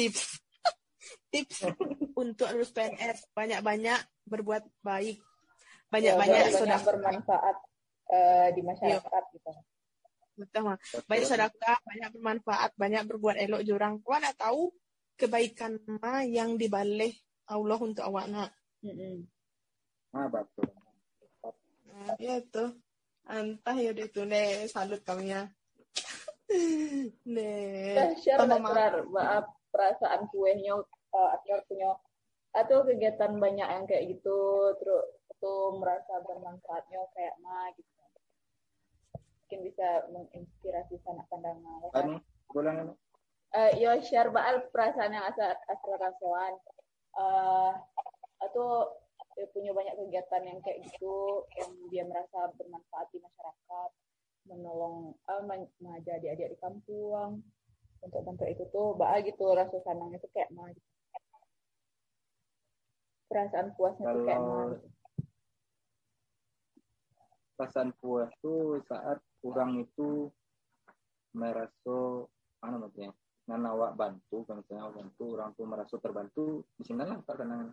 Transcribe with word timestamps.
tips. 0.00 0.24
Tips 1.32 1.58
untuk 2.18 2.48
lulus 2.54 2.74
PNS 2.74 3.30
banyak-banyak 3.36 4.00
berbuat 4.26 4.66
baik. 4.82 5.20
Banyak-banyak 5.90 6.42
ya, 6.42 6.58
banyak 6.58 6.82
bermanfaat 6.86 7.56
uh, 8.10 8.48
di 8.54 8.60
masyarakat 8.66 9.22
Yo. 9.30 9.34
gitu. 9.38 9.52
Betul 10.40 10.74
banyak 11.04 11.26
sedekah 11.28 11.78
banyak 11.84 12.08
bermanfaat 12.16 12.70
banyak 12.74 13.02
berbuat 13.04 13.36
elok 13.36 13.62
jurang. 13.62 14.00
Kau 14.00 14.16
nak 14.16 14.34
tahu 14.40 14.72
kebaikan 15.20 15.78
ma 16.00 16.24
yang 16.24 16.56
dibalik 16.56 17.14
Allah 17.50 17.78
untuk 17.78 18.06
awak 18.06 18.26
nak? 18.30 18.50
Mm 18.80 18.94
-hmm. 18.96 19.14
ah 20.16 20.26
betul. 20.32 20.70
Nah, 21.90 22.16
ya 22.16 22.40
tuh 22.48 22.74
entah 23.28 23.76
ya 23.76 23.92
itu 23.94 24.22
nih 24.24 24.66
salut 24.66 25.04
kami 25.06 25.30
ya 25.30 25.46
nih 27.22 28.16
share 28.18 28.42
maaf 29.06 29.46
perasaan 29.70 30.26
kuenya 30.30 30.78
uh, 31.14 31.28
akhirnya 31.34 31.64
punya 31.66 31.90
atau 32.50 32.82
kegiatan 32.82 33.38
banyak 33.38 33.68
yang 33.70 33.84
kayak 33.86 34.10
gitu 34.10 34.74
terus 34.82 35.06
itu 35.30 35.54
merasa 35.78 36.20
bermanfaatnya 36.26 37.00
kayak 37.16 37.34
mah 37.40 37.70
gitu. 37.78 37.90
Mungkin 39.16 39.60
bisa 39.66 39.88
menginspirasi 40.12 40.94
sanak 41.02 41.26
pandangan. 41.30 41.80
Ya 41.86 41.90
kan? 41.90 42.20
Anu, 42.50 42.94
uh, 43.54 43.70
yo 43.78 43.90
share 44.02 44.30
baal 44.30 44.66
perasaan 44.70 45.14
yang 45.14 45.26
asal 45.26 45.54
asal 45.70 45.94
rasuan 45.98 46.52
uh, 47.18 47.72
atau 48.42 48.94
dia 49.38 49.46
punya 49.54 49.72
banyak 49.72 49.94
kegiatan 49.96 50.42
yang 50.44 50.58
kayak 50.60 50.84
gitu 50.84 51.46
yang 51.56 51.70
dia 51.88 52.04
merasa 52.04 52.50
bermanfaat 52.58 53.08
di 53.14 53.18
masyarakat 53.22 53.90
menolong 54.50 55.14
uh, 55.30 55.42
mengajar 55.80 56.18
adik-adik 56.18 56.56
di 56.56 56.58
kampung 56.58 57.40
untuk 58.00 58.20
bantu 58.24 58.44
itu 58.48 58.64
tuh 58.72 58.96
bah 58.96 59.20
gitu 59.20 59.44
rasa 59.52 59.76
senang 59.84 60.12
itu 60.16 60.26
kayak 60.32 60.48
mah 60.56 60.72
gitu. 60.72 60.90
perasaan 63.28 63.68
puasnya 63.76 64.04
Kalau... 64.08 64.16
tuh 64.16 64.24
kayak 64.24 64.40
mah 64.40 64.64
gitu. 64.72 64.88
perasaan 67.60 67.90
puas 68.00 68.30
tuh 68.40 68.80
saat 68.88 69.18
orang 69.44 69.84
itu 69.84 70.32
merasa 71.36 71.98
mana 72.64 72.76
maksudnya 72.80 73.12
nana 73.44 73.68
awak 73.76 73.92
bantu 74.00 74.48
misalnya 74.48 74.88
bantu 74.94 75.24
orang 75.36 75.50
tuh 75.52 75.66
merasa 75.68 75.94
terbantu 76.00 76.64
di 76.80 76.84
sini 76.88 77.04
lah 77.04 77.20
karena 77.28 77.68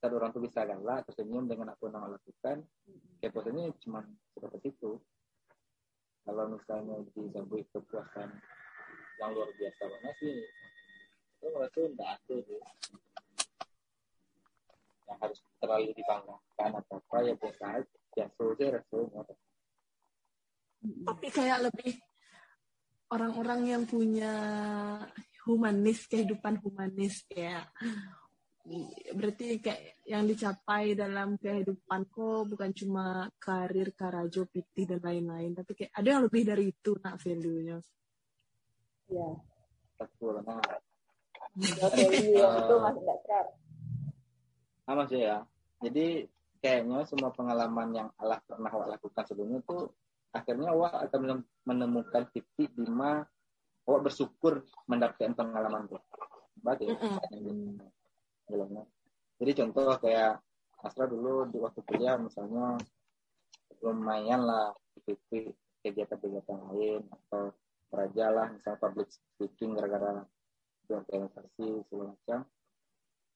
saat 0.00 0.12
orang 0.16 0.32
tuh 0.32 0.44
bisa 0.44 0.64
galak 0.64 1.04
tersenyum 1.08 1.48
dengan 1.48 1.72
apa 1.72 1.82
yang 1.88 2.04
lakukan 2.08 2.56
kayak 3.20 3.32
posisinya 3.32 3.72
cuma 3.84 4.00
seperti 4.32 4.72
itu 4.76 5.00
kalau 6.24 6.44
misalnya 6.52 6.96
disambut 7.16 7.64
kepuasan 7.72 8.28
yang 9.20 9.30
luar 9.36 9.50
biasa 9.52 9.82
banget 9.84 10.14
sih. 10.18 10.38
Itu 11.36 11.46
merasa 11.52 11.78
tidak 11.84 12.08
ada 12.08 12.36
sih. 12.40 12.60
Yang 15.04 15.18
harus 15.20 15.38
terlalu 15.60 15.88
dibanggakan 15.92 16.70
atau 16.80 16.96
apa 16.96 17.16
ya 17.28 17.34
biasa 17.36 17.64
biasa 18.10 18.42
aja 18.42 18.66
rasanya 18.74 19.22
tapi 20.80 21.28
kayak 21.28 21.68
lebih 21.68 22.00
orang-orang 23.12 23.60
yang 23.68 23.82
punya 23.84 24.32
humanis 25.44 26.08
kehidupan 26.08 26.56
humanis 26.64 27.24
ya 27.28 27.68
berarti 29.12 29.60
kayak 29.60 30.04
yang 30.06 30.24
dicapai 30.28 30.94
dalam 30.94 31.34
kehidupanku 31.36 32.48
bukan 32.48 32.70
cuma 32.76 33.26
karir 33.40 33.90
karajo 33.96 34.46
piti 34.46 34.84
dan 34.84 35.00
lain-lain. 35.00 35.56
Tapi 35.56 35.72
kayak 35.74 35.92
ada 35.96 36.08
yang 36.12 36.22
lebih 36.28 36.42
dari 36.44 36.64
itu 36.70 36.92
nak 37.00 37.18
value-nya 37.18 37.80
ya 39.10 39.28
betul 39.98 40.40
nah. 40.46 40.62
Value 41.50 42.30
itu 42.30 42.74
masih 42.78 43.02
sama 44.90 45.06
sih 45.06 45.22
ya. 45.22 45.46
Jadi 45.78 46.26
kayaknya 46.58 47.06
semua 47.06 47.30
pengalaman 47.30 47.94
yang 47.94 48.08
Allah 48.18 48.42
pernah 48.42 48.70
lakukan 48.90 49.22
sebelumnya 49.22 49.62
tuh 49.62 49.94
akhirnya 50.34 50.74
awak 50.74 51.10
akan 51.10 51.46
menemukan 51.62 52.26
titik 52.34 52.74
di 52.74 52.90
mana 52.90 53.22
awak 53.86 54.10
bersyukur 54.10 54.66
mendapatkan 54.90 55.34
pengalaman 55.38 55.86
itu. 55.86 55.98
Baik 56.58 56.90
ya. 56.90 56.94
Mm 58.50 58.82
Jadi 59.40 59.52
contoh 59.62 59.94
kayak 60.02 60.42
Astra 60.82 61.06
dulu 61.06 61.46
di 61.48 61.62
waktu 61.62 61.80
kuliah 61.86 62.18
misalnya 62.18 62.74
lumayan 63.78 64.42
lah 64.42 64.74
ikut 64.98 65.54
kegiatan-kegiatan 65.80 66.58
lain 66.66 67.06
atau 67.08 67.54
raja 67.90 68.26
lah 68.30 68.46
misalnya 68.54 68.78
public 68.78 69.08
speaking 69.10 69.74
gara-gara 69.74 70.22
organisasi 70.90 71.86
segala 71.86 72.14
macam 72.14 72.38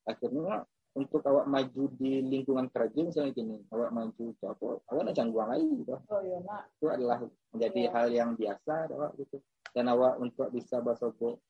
akhirnya 0.04 0.56
untuk 0.94 1.26
awak 1.26 1.50
maju 1.50 1.90
di 1.98 2.22
lingkungan 2.22 2.70
kerja 2.70 3.00
misalnya 3.02 3.34
gini 3.34 3.58
awak 3.74 3.90
maju 3.90 4.26
ke 4.30 4.44
apa 4.46 4.68
awak 4.94 5.02
nak 5.10 5.14
cangguang 5.18 5.48
lagi 5.50 5.66
gitu 5.82 5.94
oh, 5.98 6.20
iya, 6.22 6.38
nak. 6.46 6.70
itu 6.70 6.86
adalah 6.86 7.18
menjadi 7.50 7.80
iya. 7.82 7.90
hal 7.90 8.06
yang 8.14 8.30
biasa 8.38 8.74
awak 8.94 9.12
gitu 9.18 9.36
dan 9.74 9.90
awak 9.90 10.14
untuk 10.22 10.54
bisa 10.54 10.78
bersobo 10.78 11.42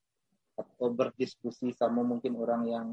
atau 0.56 0.88
berdiskusi 0.88 1.76
sama 1.76 2.00
mungkin 2.00 2.40
orang 2.40 2.62
yang 2.64 2.86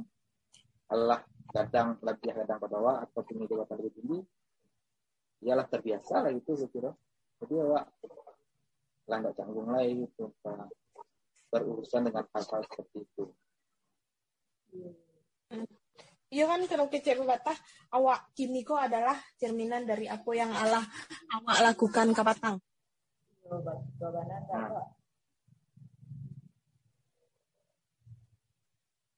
Allah 0.92 1.24
kadang 1.56 1.96
lebih 2.04 2.36
kadang 2.36 2.60
pada 2.60 2.76
awak 2.84 2.98
atau 3.08 3.22
punya 3.24 3.48
jabatan 3.48 3.76
lebih 3.80 3.94
tinggi 3.96 4.20
ialah 5.48 5.66
terbiasa 5.72 6.28
lah 6.28 6.32
itu 6.36 6.52
saya 6.60 6.68
kira 6.68 6.92
jadi 7.40 7.64
awak 7.64 7.86
lah 9.12 9.18
nggak 9.20 9.36
canggung 9.36 9.68
lagi 9.68 10.08
gitu 10.08 10.32
berurusan 11.52 12.08
dengan 12.08 12.24
hal-hal 12.32 12.64
seperti 12.64 12.98
itu 13.04 13.24
hmm. 14.72 15.68
Iya 16.32 16.48
kan 16.48 16.64
kalau 16.64 16.88
kecil 16.88 17.28
batas 17.28 17.60
awak 17.92 18.32
kini 18.32 18.64
kok 18.64 18.80
adalah 18.80 19.20
cerminan 19.36 19.84
dari 19.84 20.08
apa 20.08 20.32
yang 20.32 20.48
Allah 20.48 20.80
awak 21.28 21.58
lakukan 21.60 22.16
kapatang. 22.16 22.56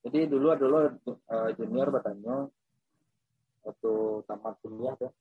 Jadi 0.01 0.19
dulu 0.25 0.57
dulu 0.57 0.77
uh, 1.05 1.49
junior 1.53 1.93
bertanya 1.93 2.49
waktu 3.61 3.93
tamat 4.25 4.57
kuliah 4.65 4.97
ya, 4.97 5.13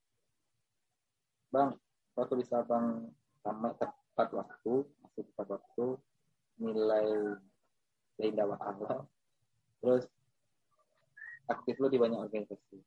bang 1.52 1.76
waktu 2.16 2.34
bisa 2.40 2.64
bang 2.64 3.04
tamat 3.44 3.76
tepat 4.12 4.28
waktu 4.36 4.72
masih 4.84 5.22
tepat 5.32 5.46
waktu 5.56 5.86
nilai 6.60 7.08
seindah 8.20 8.44
Allah 8.60 9.08
terus 9.80 10.04
aktif 11.48 11.74
lo 11.80 11.88
di 11.88 11.98
banyak 11.98 12.20
organisasi. 12.20 12.78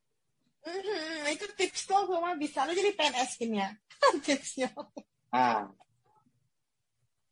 Mm-hmm, 0.66 1.34
itu 1.34 1.46
tips 1.58 1.86
tuh 1.86 2.06
gue 2.10 2.18
mah 2.18 2.38
bisa 2.38 2.66
lo 2.66 2.74
jadi 2.74 2.94
PNS 2.94 3.42
kini 3.42 3.58
ya 3.62 3.70
tipsnya. 4.26 4.70
Ah, 5.34 5.70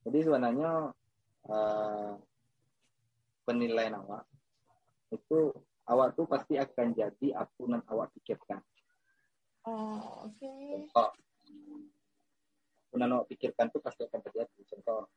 jadi 0.04 0.20
sebenarnya 0.26 0.92
uh, 1.48 2.12
penilaian 3.48 3.98
awak 4.04 4.28
itu 5.14 5.54
awak 5.88 6.18
tuh 6.18 6.26
pasti 6.26 6.58
akan 6.58 6.98
jadi 6.98 7.28
apa 7.38 7.62
yang 7.64 7.84
awak 7.88 8.12
pikirkan. 8.20 8.60
Oh, 9.64 10.28
oke. 10.28 10.36
Okay. 10.36 10.84
Contoh, 10.92 11.10
yang 13.02 13.18
awak 13.18 13.28
pikirkan 13.34 13.74
tuh 13.74 13.82
pasti 13.82 14.06
akan 14.06 14.22
terjadi. 14.22 14.60
Contoh, 14.70 15.10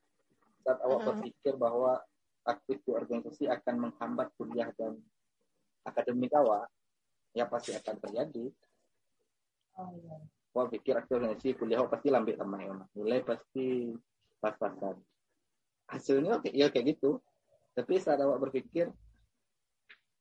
saat 0.65 0.79
awak 0.83 0.99
uh-huh. 0.99 1.09
berpikir 1.13 1.55
bahwa 1.61 2.01
aktif 2.47 2.79
di 2.87 2.91
organisasi 2.95 3.51
akan 3.51 3.91
menghambat 3.91 4.31
kuliah 4.39 4.71
dan 4.79 4.99
akademik 5.83 6.31
awak 6.35 6.71
ya 7.35 7.45
pasti 7.47 7.75
akan 7.75 7.97
terjadi 8.03 8.47
oh, 9.79 9.91
iya. 9.95 10.17
Wah 10.57 10.73
pikir 10.73 10.97
akademisi 10.97 11.53
kuliah 11.53 11.85
pasti 11.85 12.09
lambat 12.09 12.41
sama 12.41 12.65
ya 12.65 12.75
nilai 12.97 13.21
pasti 13.21 13.93
pas-pasan 14.41 14.97
hasilnya 15.87 16.41
oke 16.41 16.49
ya 16.55 16.73
kayak 16.73 16.97
gitu 16.97 17.21
tapi 17.77 18.01
saat 18.01 18.19
awak 18.25 18.49
berpikir 18.49 18.89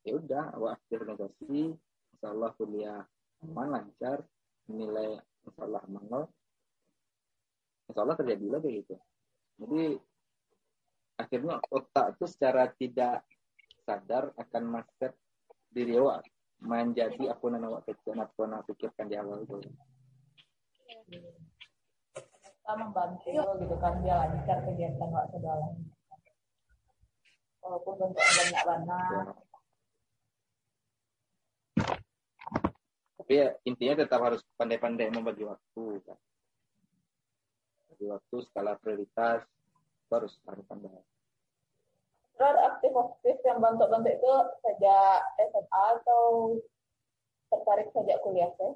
ya 0.03 0.11
udah 0.13 0.53
awak 0.59 0.81
aktif 0.81 1.07
negosiasi 1.07 1.73
insya 2.13 2.27
Allah 2.35 2.51
kuliah 2.59 3.01
aman 3.47 3.79
lancar 3.79 4.27
nilai 4.67 5.17
insya 5.47 5.61
Allah 5.63 5.81
aman 5.87 6.27
insya 7.89 8.01
Allah 8.01 8.17
terjadi 8.17 8.45
lagi 8.49 8.69
gitu. 8.81 8.95
Jadi 9.61 9.83
akhirnya 11.15 11.55
otak 11.71 12.17
itu 12.17 12.25
secara 12.27 12.67
tidak 12.75 13.23
sadar 13.87 14.33
akan 14.35 14.63
masuk 14.81 15.13
diri 15.71 15.95
awak 16.01 16.25
menjadi 16.59 17.35
apa 17.35 17.43
yang 17.51 17.67
awak 17.67 17.83
kecil 17.87 18.17
apa 18.17 18.39
yang 18.41 18.63
pikirkan 18.65 19.05
di 19.07 19.15
awal 19.15 19.37
itu. 19.43 19.55
Kita 22.41 22.73
membantu 22.81 23.29
gitu 23.61 23.75
kan 23.77 24.01
dia 24.01 24.15
lancar 24.25 24.57
kegiatan 24.65 25.09
awak 25.13 25.29
segala 25.29 25.69
walaupun 27.65 27.93
bentuk 27.97 28.21
banyak 28.21 28.61
banyak 28.61 29.35
tapi 33.17 33.41
ya, 33.41 33.47
intinya 33.65 34.05
tetap 34.05 34.21
harus 34.21 34.45
pandai-pandai 34.53 35.09
membagi 35.09 35.49
waktu 35.49 35.85
kan 36.05 36.17
bagi 37.95 38.11
waktu 38.11 38.35
skala 38.51 38.75
prioritas 38.83 39.47
harus 40.11 40.35
harus 40.43 40.65
pandai 40.67 40.91
Terus 42.35 42.57
aktif 42.67 42.91
aktif 42.91 43.35
yang 43.47 43.63
bantu-bantu 43.63 44.11
itu 44.11 44.31
sejak 44.59 45.23
SMA 45.39 45.83
atau 46.03 46.23
tertarik 47.47 47.87
sejak 47.95 48.19
kuliah 48.19 48.51
sih? 48.59 48.75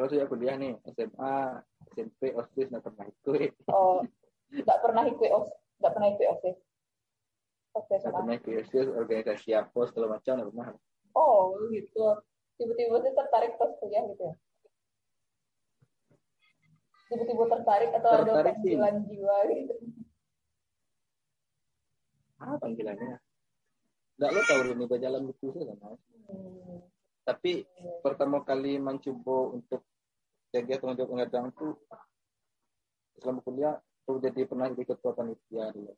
Kalau 0.00 0.08
sejak 0.08 0.32
kuliah 0.32 0.56
nih, 0.56 0.80
SMA, 0.96 1.60
SMP, 1.92 2.32
OSIS 2.32 2.72
nggak 2.72 2.88
pernah 2.88 3.04
ikut. 3.04 3.52
Oh, 3.68 4.00
nggak 4.64 4.80
pernah 4.80 5.04
ikut 5.12 5.28
OS, 5.28 5.52
nggak 5.76 5.92
pernah 5.92 6.08
ikut 6.08 6.26
OSIS. 6.40 6.56
Oke, 7.76 7.94
Nggak 8.00 8.14
pernah 8.16 8.34
ikut 8.40 8.52
OSIS, 8.64 8.88
organisasi 8.88 9.50
apa, 9.60 9.80
segala 9.92 10.16
macam 10.16 10.32
nggak 10.40 10.48
pernah. 10.56 10.68
Oh, 11.12 11.52
gitu. 11.68 12.16
Tiba-tiba 12.56 12.96
sih 13.04 13.12
tertarik 13.12 13.60
pas 13.60 13.76
kuliah 13.76 14.08
gitu 14.08 14.24
ya? 14.24 14.34
Tiba-tiba 17.08 17.44
tertarik 17.48 17.90
atau 17.96 18.10
ada 18.12 18.22
Tertarik 18.22 18.54
sih. 18.60 18.76
panggilan 18.76 18.96
jiwa 19.08 19.36
gitu? 19.48 19.74
Ah, 22.38 22.54
panggilannya. 22.56 23.16
Nggak 24.18 24.30
lo 24.30 24.40
tahu 24.44 24.60
ini 24.72 24.84
berjalan 24.84 25.22
betul 25.26 25.48
sih 25.54 25.64
kan? 25.64 25.78
Hmm. 26.28 26.78
Tapi 27.24 27.52
pertama 28.00 28.42
kali 28.42 28.76
mencoba 28.78 29.36
untuk 29.54 29.82
kegiatan 30.48 30.92
untuk 30.92 31.08
pengadaan 31.08 31.52
tuh 31.52 31.76
selama 33.18 33.40
kuliah 33.42 33.74
tuh 34.04 34.16
jadi 34.18 34.46
pernah 34.46 34.70
jadi 34.72 34.84
ketua 34.86 35.12
panitia 35.12 35.70
dulu. 35.72 35.92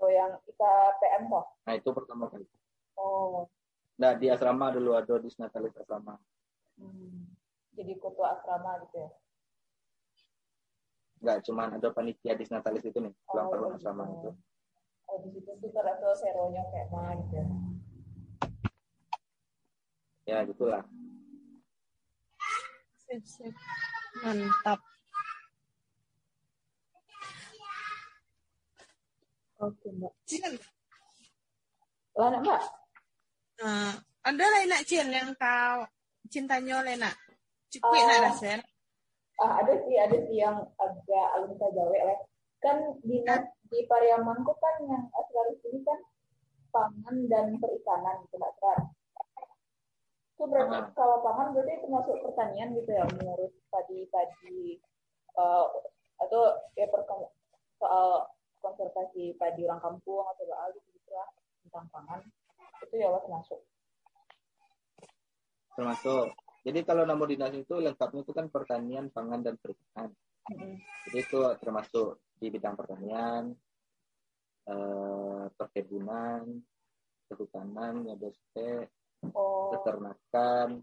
Oh, 0.00 0.08
yang 0.08 0.32
IKPM 0.48 1.28
kok? 1.28 1.46
Nah 1.68 1.74
itu 1.76 1.88
pertama 1.92 2.24
kali. 2.26 2.46
Oh, 2.96 3.44
Nah 4.00 4.16
di 4.16 4.32
asrama 4.32 4.72
dulu 4.72 4.96
ada 4.96 5.20
di 5.20 5.28
Natalis 5.36 5.76
asrama. 5.76 6.16
hmm. 6.80 7.28
jadi 7.76 7.92
ketua 7.96 8.34
asrama 8.34 8.80
gitu 8.84 8.96
ya? 8.98 9.10
Nggak 11.20 11.38
cuman 11.44 11.68
ada 11.76 11.88
panitia 11.92 12.32
di 12.32 12.44
Natalis 12.48 12.80
itu 12.82 12.96
nih, 12.96 13.12
ulang 13.28 13.46
Oh, 13.46 13.52
tahun 13.52 13.68
gitu. 13.68 13.76
asrama 13.76 14.04
itu. 14.08 14.30
Oh, 15.04 15.16
di 15.20 15.28
situ 15.36 15.50
tuh 15.60 15.68
terasa 15.68 16.08
seronya 16.16 16.62
kema 16.72 17.02
gitu 17.20 17.34
ya? 17.36 17.46
Ya 20.26 20.38
gitulah. 20.46 20.82
Sip, 23.04 23.20
sip. 23.26 23.52
Mantap. 24.22 24.80
Oke, 29.60 29.88
Mbak. 29.92 30.12
Cil, 30.24 30.54
Lah, 32.16 32.32
Mbak? 32.40 32.60
nah, 33.60 33.92
ada 34.24 34.44
lain 34.56 34.68
nak 34.72 34.88
Cil 34.88 35.04
yang 35.04 35.36
kau 35.36 35.84
cintanya 36.32 36.80
oleh 36.80 36.96
nak? 36.96 37.12
Cukup 37.68 37.92
Oh. 37.92 38.08
nak? 38.08 38.64
Ah, 39.40 39.64
ada 39.64 39.72
sih, 39.88 39.96
ada 39.96 40.16
sih 40.28 40.36
yang 40.36 40.68
agak 40.76 41.26
alun 41.32 41.56
sajawe 41.56 41.98
lah. 42.04 42.18
Kan 42.60 43.00
dinas 43.00 43.48
di 43.72 43.88
Pariamanku 43.88 44.52
kan 44.60 44.76
yang 44.84 45.08
asal 45.16 45.48
sini 45.64 45.80
kan 45.80 45.96
pangan 46.68 47.16
dan 47.32 47.56
perikanan 47.56 48.20
gitu 48.28 48.36
Mbak 48.36 48.52
Trar. 48.60 48.78
Itu 50.36 50.44
berarti 50.44 50.76
Ah. 50.76 50.84
kalau 50.92 51.24
pangan 51.24 51.56
berarti 51.56 51.80
termasuk 51.80 52.20
pertanian 52.20 52.76
gitu 52.76 52.90
ya, 52.92 53.04
mengurus 53.08 53.56
padi-padi 53.72 54.76
eh, 55.40 55.66
atau 56.20 56.42
ya 56.76 56.84
perkem- 56.92 57.32
soal 57.80 58.28
konservasi 58.60 59.40
padi 59.40 59.64
orang 59.64 59.80
kampung 59.80 60.20
atau 60.20 60.44
soal 60.44 60.68
gitu 60.76 60.88
gitu 61.00 61.10
lah 61.16 61.24
tentang 61.64 61.88
pangan 61.88 62.20
itu 62.84 62.94
ya 63.00 63.08
wah 63.08 63.24
termasuk. 63.24 63.60
Jadi 66.60 66.84
kalau 66.84 67.08
nama 67.08 67.24
dinas 67.24 67.56
itu 67.56 67.74
lengkapnya 67.80 68.20
itu 68.20 68.32
kan 68.36 68.46
pertanian, 68.52 69.08
pangan 69.08 69.40
dan 69.40 69.56
perikanan. 69.56 70.12
Mm-mm. 70.52 70.76
Jadi 71.08 71.18
itu 71.24 71.40
termasuk 71.60 72.20
di 72.36 72.46
bidang 72.52 72.76
pertanian, 72.76 73.52
eh, 74.68 75.44
perkebunan, 75.56 76.44
kehutanan, 77.32 78.04
ya 78.04 78.14
BSP, 78.16 78.86
Oh, 79.36 79.68
peternakan, 79.76 80.80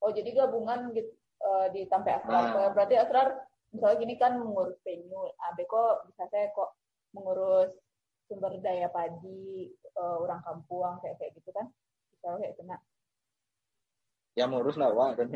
Oh 0.00 0.10
jadi 0.16 0.32
gabungan 0.32 0.96
gitu 0.96 1.12
eh, 1.44 1.66
di 1.76 1.84
sampai 1.84 2.16
asrar. 2.20 2.56
Ah. 2.56 2.72
Berarti 2.72 2.96
asrar 2.96 3.36
misalnya 3.70 4.00
gini 4.00 4.14
kan 4.16 4.40
mengurus 4.40 4.80
penyu. 4.80 5.28
Abe 5.44 5.68
kok 5.68 6.08
bisa 6.08 6.24
saya 6.32 6.48
kok 6.56 6.72
mengurus 7.12 7.76
sumber 8.24 8.56
daya 8.64 8.88
padi 8.88 9.68
eh, 9.72 10.16
orang 10.24 10.40
kampung 10.40 10.96
kayak 11.04 11.20
kayak 11.20 11.36
gitu 11.36 11.52
kan? 11.52 11.68
Misalnya 12.16 12.48
kayak 12.48 12.56
kena. 12.56 12.76
Ya 14.34 14.44
ngurus 14.46 14.76
lah 14.78 14.90
wah 14.92 15.10
dan 15.18 15.32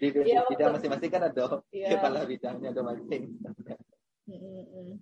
di, 0.00 0.08
Iya, 0.14 0.46
bidang 0.46 0.78
masing-masing 0.78 1.10
kan 1.10 1.22
ada 1.26 1.44
Iya. 1.74 1.88
kepala 1.98 2.22
bidangnya 2.24 2.68
ada 2.72 2.82
masing 2.86 3.22
Mm, 4.30 4.38
mm, 4.38 4.64
mm. 4.70 4.94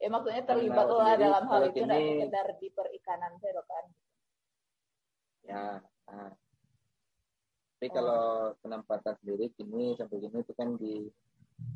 Ya 0.00 0.08
maksudnya 0.08 0.40
terlibat 0.48 0.88
lah 0.88 1.12
dalam 1.20 1.44
hal 1.44 1.68
itu 1.68 1.84
gini- 1.84 2.24
sekedar 2.24 2.48
di 2.56 2.68
perikanan 2.72 3.36
saya 3.36 3.60
kan. 3.60 3.84
ya 5.44 5.64
nah. 6.08 6.32
tapi 7.76 7.88
kalau 7.92 8.52
penempatan 8.60 9.16
sendiri 9.20 9.52
kini 9.52 9.96
sampai 9.96 10.16
gini 10.20 10.40
itu 10.40 10.52
kan 10.56 10.80
di 10.80 11.08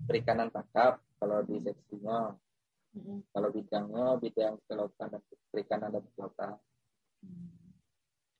perikanan 0.08 0.48
tangkap 0.48 0.96
kalau 1.20 1.44
di 1.44 1.60
seksinya 1.60 2.32
Mm, 2.94 3.26
kalau 3.34 3.50
bidangnya 3.50 4.22
bidang 4.22 4.54
kelautan 4.70 5.10
dan 5.10 5.20
perikanan 5.50 5.90
dan 5.90 6.06
kelautan 6.14 6.54
mm. 7.20 7.50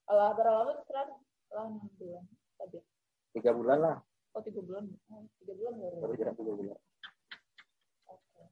Allah 0.07 0.31
berapa 0.33 0.79
asrar? 0.79 1.09
Lah 1.55 1.65
enam 1.71 1.87
bulan 1.97 2.25
tadi. 2.59 2.79
tiga 3.35 3.51
bulan 3.55 3.79
lah 3.79 3.97
Oh 4.35 4.43
tiga 4.43 4.59
bulan. 4.67 4.91
Oh, 5.15 5.23
tiga 5.39 5.55
bulan 5.55 5.73
baru. 5.79 5.97
baru 6.03 6.15
jalan 6.19 6.35
tiga 6.35 6.53
bulan 6.59 6.77
Oke. 8.11 8.43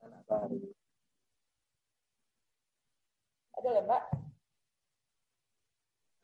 anak 0.00 0.20
baru 0.24 0.56
Ada 3.58 3.68
ya 3.74 3.82
mbak? 3.84 4.02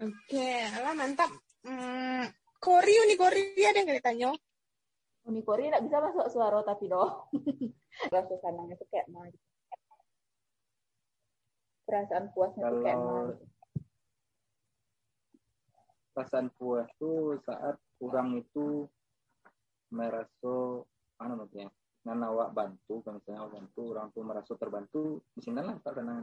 Oke, 0.01 0.51
lah 0.81 0.95
mantap. 0.97 1.31
Hmm, 1.65 2.25
Koryu 2.63 3.01
nih, 3.11 3.19
Koryu 3.21 3.65
ada 3.69 3.79
yang 3.85 3.91
ditanya? 3.91 4.31
Unikori 5.25 5.73
nggak 5.73 5.85
bisa 5.89 5.97
masuk 6.05 6.27
suara 6.33 6.61
tapi 6.65 6.89
doh. 6.89 7.29
Rasa 8.13 8.35
sanangnya 8.45 8.77
tuh 8.77 8.89
kayak 8.93 9.09
mah. 9.09 9.25
gitu. 9.29 9.41
Perasaan 11.89 12.33
puasnya 12.37 12.63
tuh 12.69 12.81
kayak 12.85 12.99
mah. 13.01 13.33
Perasaan 16.15 16.49
puas 16.55 16.87
tuh 16.95 17.43
saat 17.43 17.75
kurang 17.99 18.39
itu 18.39 18.87
merasa 19.91 20.55
mana 21.19 21.35
namanya 21.43 21.69
nan 22.05 22.21
awak 22.21 22.55
bantu 22.55 23.01
kalau 23.03 23.19
misalnya 23.19 23.41
awak 23.43 23.53
bantu 23.59 23.83
orang 23.97 24.07
tuh 24.15 24.23
merasa 24.23 24.53
terbantu 24.55 25.03
di 25.35 25.41
sini 25.43 25.59
lah 25.59 25.75
karena 25.83 26.23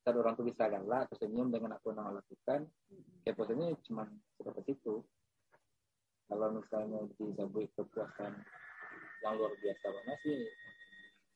saat 0.00 0.16
orang 0.16 0.34
tuh 0.36 0.44
bisa 0.48 0.66
galak 0.68 1.08
tersenyum 1.12 1.48
dengan 1.48 1.78
apa 1.78 1.86
yang 1.92 2.12
lakukan 2.12 2.60
ya 3.24 3.32
posisinya 3.36 3.76
cuma 3.84 4.04
seperti 4.36 4.76
itu. 4.76 5.04
Kalau 6.30 6.46
misalnya 6.54 7.00
disebut 7.18 7.68
kepuasan 7.74 8.32
yang 9.20 9.34
luar 9.34 9.52
biasa 9.60 9.86
banget 9.92 10.18
sih 10.24 10.40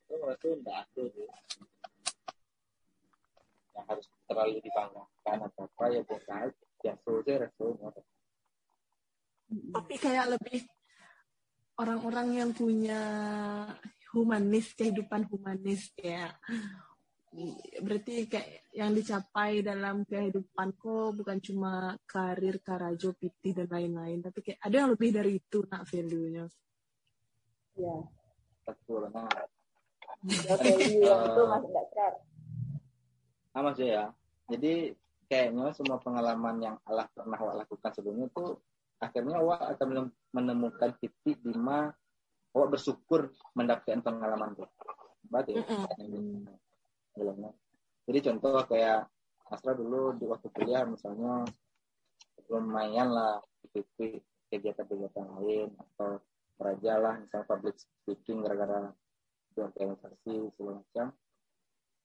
itu 0.05 0.15
merasa 0.21 0.45
tidak 0.45 0.77
ada 0.87 1.03
sih. 1.13 1.27
Yang 3.75 3.85
harus 3.91 4.07
terlalu 4.31 4.59
dibanggakan 4.63 5.39
atau 5.51 5.65
apa 5.67 5.85
ya 5.91 6.01
biasa 6.07 6.33
aja 6.49 6.74
rasanya 6.85 7.89
Tapi 9.49 9.95
kayak 9.97 10.27
lebih 10.37 10.61
orang-orang 11.81 12.29
yang 12.45 12.51
punya 12.53 13.01
humanis, 14.15 14.75
kehidupan 14.77 15.27
humanis 15.31 15.91
ya. 15.99 16.31
Berarti 17.83 18.31
kayak 18.31 18.71
yang 18.71 18.95
dicapai 18.95 19.59
dalam 19.65 20.07
kehidupanku 20.07 21.19
bukan 21.19 21.39
cuma 21.43 21.99
karir, 22.07 22.63
karajo, 22.63 23.11
piti 23.19 23.51
dan 23.51 23.67
lain-lain, 23.67 24.23
tapi 24.23 24.39
kayak 24.43 24.61
ada 24.63 24.75
yang 24.87 24.91
lebih 24.95 25.11
dari 25.11 25.43
itu 25.43 25.67
nak 25.67 25.83
value-nya. 25.89 26.47
Iya. 27.75 27.97
betul 28.65 29.11
nah 29.11 29.29
Ya 30.25 30.57
value 30.57 31.05
yang 31.05 31.21
itu 31.27 31.41
masih 31.45 31.69
nggak 31.69 31.87
serat. 31.93 32.15
sama 33.53 33.71
sih 33.77 33.93
ya 33.93 34.09
jadi 34.49 34.97
kayaknya 35.29 35.73
semua 35.77 35.99
pengalaman 36.01 36.57
yang 36.61 36.77
Allah 36.85 37.09
pernah 37.13 37.39
awak 37.41 37.67
lakukan 37.67 37.91
sebelumnya 37.93 38.27
itu 38.31 38.59
akhirnya 39.01 39.37
awak 39.41 39.61
akan 39.77 39.87
menem- 39.91 40.17
menemukan 40.33 40.91
titik 41.01 41.39
di 41.43 41.55
mana 41.57 41.93
awak 42.55 42.79
bersyukur 42.79 43.33
mendapatkan 43.57 44.01
pengalaman 44.01 44.55
itu 44.55 44.65
berarti 45.29 45.53
Mm-mm. 47.17 47.53
jadi 48.05 48.19
contoh 48.31 48.65
kayak 48.69 49.09
Asra 49.45 49.77
dulu 49.77 50.17
di 50.17 50.25
waktu 50.25 50.49
kuliah 50.51 50.89
misalnya 50.89 51.45
lumayan 52.49 53.13
lah 53.13 53.41
ikut 53.73 54.25
kegiatan-kegiatan 54.49 55.27
lain 55.41 55.69
atau 55.77 56.21
belajar 56.57 56.97
lah 57.03 57.15
misalnya 57.21 57.47
public 57.49 57.77
speaking 57.77 58.41
gara-gara 58.45 58.95
organisasi 59.55 60.51
segala 60.55 60.83
macam. 60.83 61.07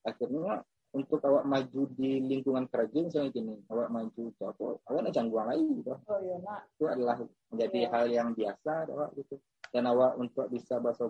Akhirnya 0.06 0.54
untuk 0.90 1.22
awak 1.22 1.46
maju 1.46 1.82
di 1.94 2.18
lingkungan 2.18 2.66
kerja 2.66 2.98
misalnya 3.06 3.30
gini 3.30 3.56
awak 3.70 3.94
maju 3.94 4.24
ke 4.34 4.42
apa 4.42 4.66
awak 4.90 5.00
nak 5.06 5.14
cangguang 5.14 5.48
lagi 5.54 5.66
gitu 5.82 5.94
Oh 6.10 6.18
iya 6.18 6.38
nak. 6.42 6.62
itu 6.74 6.84
adalah 6.90 7.16
menjadi 7.54 7.80
Iya. 7.86 7.90
hal 7.94 8.06
yang 8.10 8.30
biasa 8.34 8.72
awak 8.90 9.10
gitu. 9.14 9.36
Dan 9.70 9.84
awak 9.86 10.18
untuk 10.18 10.50
bisa 10.50 10.82
bahasa 10.82 11.06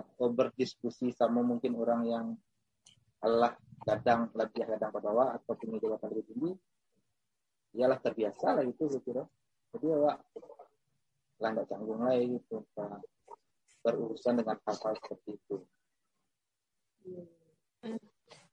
atau 0.00 0.26
berdiskusi 0.32 1.12
sama 1.12 1.44
mungkin 1.44 1.76
orang 1.76 2.08
yang 2.08 2.26
Allah 3.20 3.52
kadang 3.84 4.32
lebih 4.32 4.64
kadang 4.64 4.88
ke 4.96 5.00
bawah 5.04 5.36
atau 5.36 5.52
punya 5.60 5.76
jabatan 5.76 6.08
lebih 6.16 6.24
tinggi 6.32 6.52
ialah 7.76 8.00
terbiasa 8.00 8.56
lah 8.56 8.64
itu 8.64 8.88
saya 8.88 9.04
kira. 9.04 9.24
Jadi 9.76 9.86
awak 9.92 10.16
lah 11.36 11.48
nggak 11.52 11.68
canggung 11.68 12.00
lah 12.00 12.16
gitu 12.16 12.64
berurusan 13.80 14.40
dengan 14.40 14.56
hal-hal 14.64 14.92
seperti 15.00 15.36
itu 15.36 15.56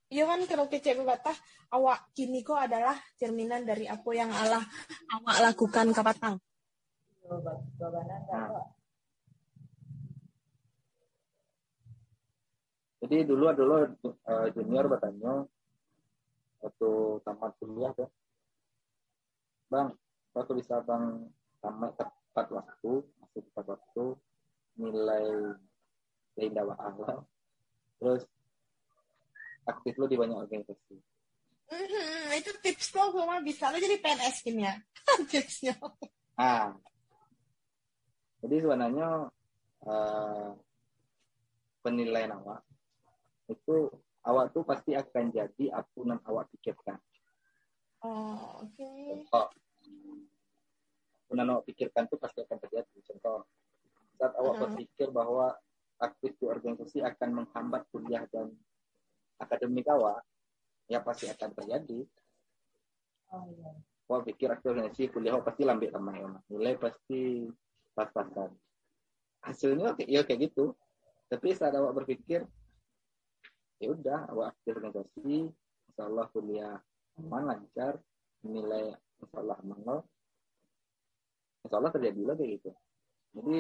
Iya 0.08 0.24
kan 0.24 0.40
kalau 0.48 0.72
kecek 0.72 1.04
kata 1.04 1.36
awak 1.76 2.16
kini 2.16 2.40
kok 2.40 2.56
adalah 2.56 2.96
cerminan 3.20 3.68
dari 3.68 3.92
apa 3.92 4.08
yang 4.16 4.32
Allah 4.32 4.64
awak 5.12 5.38
lakukan 5.52 5.92
ke 5.92 6.02
Nah. 7.28 8.64
Jadi 13.04 13.18
dulu 13.28 13.52
dulu 13.52 13.76
eh, 14.08 14.48
junior 14.56 14.88
bertanya 14.88 15.44
waktu 16.64 16.90
tamat 17.28 17.52
kuliah 17.60 17.94
ya, 17.94 18.08
bang, 19.70 19.92
waktu 20.34 20.52
bisa 20.58 20.82
bang 20.88 21.28
tamat 21.60 21.94
tepat 22.00 22.48
waktu, 22.50 22.92
masih 23.22 23.42
tepat 23.52 23.66
waktu, 23.78 24.04
nilai 24.82 25.26
dari 26.34 26.50
Allah, 26.80 27.22
terus 28.02 28.26
aktif 29.68 29.94
lu 30.00 30.08
di 30.08 30.16
banyak 30.16 30.38
organisasi. 30.48 30.96
Mhm, 31.68 32.32
itu 32.40 32.52
tips 32.64 32.96
lo 32.96 33.12
gue 33.12 33.24
mah 33.28 33.44
bisa 33.44 33.68
lo 33.68 33.76
jadi 33.76 34.00
PNS 34.00 34.40
kini 34.40 34.64
ya. 34.64 34.76
Tipsnya. 35.32 35.76
Ah, 36.40 36.72
jadi 38.40 38.56
sebenarnya 38.64 39.28
eh, 39.84 40.50
penilaian 41.84 42.40
awak 42.40 42.64
itu 43.52 43.92
awak 44.28 44.52
tuh 44.56 44.64
pasti 44.64 44.96
akan 44.96 45.32
jadi 45.32 45.66
apa 45.76 45.98
yang 46.04 46.20
awak 46.28 46.48
pikirkan. 46.56 47.00
Oh, 48.04 48.64
oke. 48.64 48.88
Contoh, 49.28 49.48
apa 51.28 51.32
yang 51.36 51.50
awak 51.52 51.66
pikirkan 51.68 52.08
tuh 52.08 52.20
pasti 52.20 52.44
akan 52.44 52.58
terjadi. 52.64 52.98
Contoh, 53.12 53.44
saat 54.20 54.34
awak 54.40 54.56
Mm. 54.56 54.62
berpikir 54.68 55.08
bahwa 55.12 55.56
aktif 55.98 56.38
di 56.38 56.46
organisasi 56.46 57.02
akan 57.02 57.44
menghambat 57.44 57.88
kuliah 57.90 58.24
dan 58.30 58.54
akademik 59.38 59.88
awak, 59.89 60.22
ya 60.89 61.01
pasti 61.01 61.29
akan 61.29 61.50
terjadi. 61.53 62.00
Oh 63.34 63.46
iya. 63.51 63.72
Wah 64.08 64.24
pikir 64.24 64.48
organisasi 64.48 65.12
kuliah 65.12 65.36
awak 65.36 65.51
pasti 65.51 65.67
lambat 65.67 65.91
sama 65.91 66.15
ya, 66.15 66.32
nilai 66.48 66.75
pasti 66.79 67.44
pas-pasan. 67.91 68.56
Hasilnya 69.44 70.00
ya 70.08 70.24
kayak 70.24 70.51
gitu. 70.51 70.74
Tapi 71.27 71.51
saat 71.51 71.75
awak 71.75 72.03
berpikir, 72.03 72.48
ya 73.84 73.88
udah 73.91 74.32
awak 74.32 74.56
aktif 74.56 74.79
organisasi, 74.79 75.51
insya 75.91 76.03
Allah 76.08 76.25
kuliah 76.32 76.79
aman 77.20 77.44
lancar, 77.51 78.00
nilai 78.48 78.96
insya 79.20 79.38
Allah 79.44 79.60
aman. 79.60 80.00
Insya 81.67 81.75
Allah 81.84 81.91
terjadi 81.91 82.22
kayak 82.32 82.51
gitu. 82.63 82.72
Jadi 83.36 83.60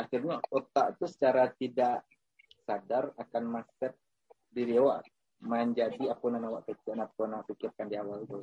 akhirnya 0.00 0.40
otak 0.50 0.96
itu 0.96 1.04
secara 1.06 1.52
tidak 1.54 2.02
sadar 2.64 3.12
akan 3.20 3.44
mindset 3.44 3.92
diri 4.52 4.76
awak 4.76 5.08
menjadi 5.42 6.14
apa 6.14 6.24
yang 6.28 6.44
awak 6.46 6.62
pikirkan, 6.68 7.02
apa 7.02 7.18
yang 7.18 7.32
awak 7.34 7.46
pikirkan 7.50 7.86
di 7.90 7.96
awal 7.98 8.18
itu. 8.22 8.38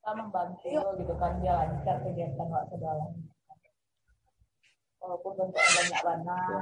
Kita 0.00 0.10
membantu 0.16 0.80
gitu 0.96 1.14
kan 1.20 1.42
dia 1.44 1.52
lancar 1.60 1.96
kegiatan 2.00 2.48
waktu 2.48 2.76
dalam. 2.80 3.12
Walaupun 5.00 5.32
bentuknya 5.36 5.70
banyak 5.76 6.00
warna. 6.04 6.36
Ya. 6.38 6.60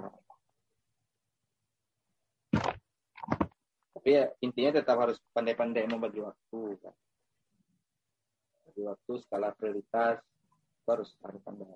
Tapi 3.99 4.09
ya, 4.15 4.25
intinya 4.43 4.79
tetap 4.79 4.97
harus 4.99 5.19
pandai-pandai 5.35 5.91
membagi 5.91 6.23
waktu. 6.23 6.61
Kan. 6.79 6.95
Bagi 8.71 8.83
waktu, 8.87 9.13
skala 9.27 9.51
prioritas, 9.59 10.23
harus 10.87 11.11
harus 11.23 11.41
pandai. 11.43 11.67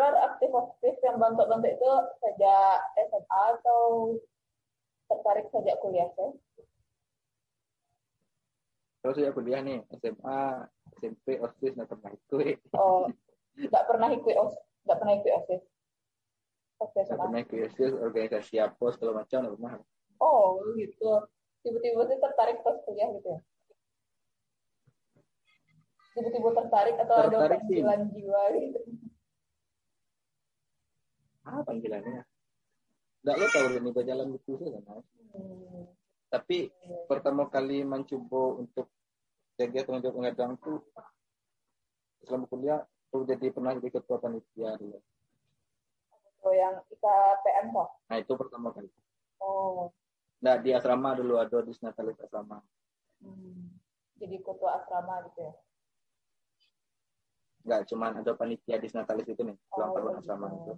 Terus 0.00 0.16
aktif-aktif 0.16 0.96
yang 1.04 1.20
bentuk-bentuk 1.20 1.76
itu 1.76 1.90
sejak 2.24 2.80
SMA 3.12 3.42
atau 3.60 4.16
tertarik 5.12 5.44
sejak 5.52 5.76
kuliah 5.84 6.08
sih? 6.16 6.40
Terus 9.04 9.16
saya 9.20 9.36
kuliah 9.36 9.60
nih, 9.60 9.84
SMA, 10.00 10.40
SMP, 10.96 11.36
OSIS, 11.44 11.76
nggak 11.76 11.92
pernah 11.92 12.16
ikut. 12.16 12.56
Oh, 12.80 13.12
nggak 13.68 13.84
pernah 13.84 14.08
ikut 14.16 14.34
os, 14.40 14.56
nggak 14.88 14.98
pernah 15.04 15.14
ikut 15.20 15.32
osis. 15.44 15.62
Nggak 16.80 17.20
pernah 17.20 17.40
ikut 17.44 17.58
OSIS, 17.68 17.92
organisasi 18.00 18.54
apa, 18.56 18.84
segala 18.96 19.12
macam, 19.20 19.38
nggak 19.44 19.56
pernah. 19.60 19.72
Oh, 20.16 20.64
gitu. 20.80 21.28
Tiba-tiba 21.60 22.08
sih 22.08 22.16
tertarik 22.24 22.64
pas 22.64 22.80
kuliah 22.88 23.12
gitu 23.20 23.36
ya? 23.36 23.40
Tiba-tiba 26.16 26.48
tertarik 26.56 26.96
atau 27.04 27.16
ada 27.20 27.28
Tertarik 27.36 27.60
sih. 27.68 27.84
panggilan 27.84 28.00
jiwa 28.16 28.42
gitu? 28.56 28.80
Ah, 31.50 31.62
panggilannya. 31.66 32.22
Nggak 33.20 33.36
lo 33.36 33.46
tahu 33.50 33.66
ini 33.74 33.90
berjalan 33.90 34.26
gitu 34.38 34.52
sih, 34.56 34.70
kan? 34.70 35.02
Hmm. 35.34 35.84
Tapi 36.30 36.70
pertama 37.04 37.50
kali 37.50 37.82
mencoba 37.82 38.62
untuk 38.62 38.86
kegiatan 39.58 39.98
untuk 39.98 40.14
mengadang 40.14 40.54
tuh 40.56 40.78
selama 42.22 42.46
kuliah 42.46 42.80
tuh 43.10 43.26
jadi 43.26 43.50
pernah 43.50 43.74
jadi 43.74 43.90
ketua 43.90 44.16
panitia 44.16 44.78
dulu. 44.78 45.02
Oh, 46.40 46.54
yang 46.54 46.80
IKPM 46.88 47.66
kok? 47.68 47.88
Nah 48.08 48.16
itu 48.16 48.32
pertama 48.32 48.72
kali. 48.72 48.88
Oh, 49.42 49.90
Nah 50.40 50.56
di 50.56 50.72
asrama 50.72 51.12
dulu 51.12 51.36
ada 51.36 51.60
di 51.60 51.74
Natalis 51.84 52.16
asrama. 52.16 52.64
hmm. 53.20 53.68
jadi 54.16 54.40
ketua 54.40 54.80
asrama 54.80 55.20
gitu 55.28 55.44
ya? 55.44 55.52
Nggak 57.60 57.80
cuman 57.92 58.12
ada 58.24 58.32
panitia 58.32 58.80
di 58.80 58.88
Natalis 58.88 59.28
itu 59.28 59.42
nih, 59.44 59.56
ulang 59.76 59.90
Oh, 59.90 59.94
tahun 59.98 60.08
gitu. 60.08 60.20
asrama 60.24 60.46
itu. 60.56 60.72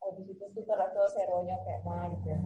Oh, 0.00 0.10
di 0.16 0.22
situ 0.24 0.44
tuh 0.56 0.64
terasa 0.64 1.00
seronya 1.12 1.56
kayak 1.60 1.84
mana 1.84 2.08
gitu 2.16 2.26
ya? 2.32 2.38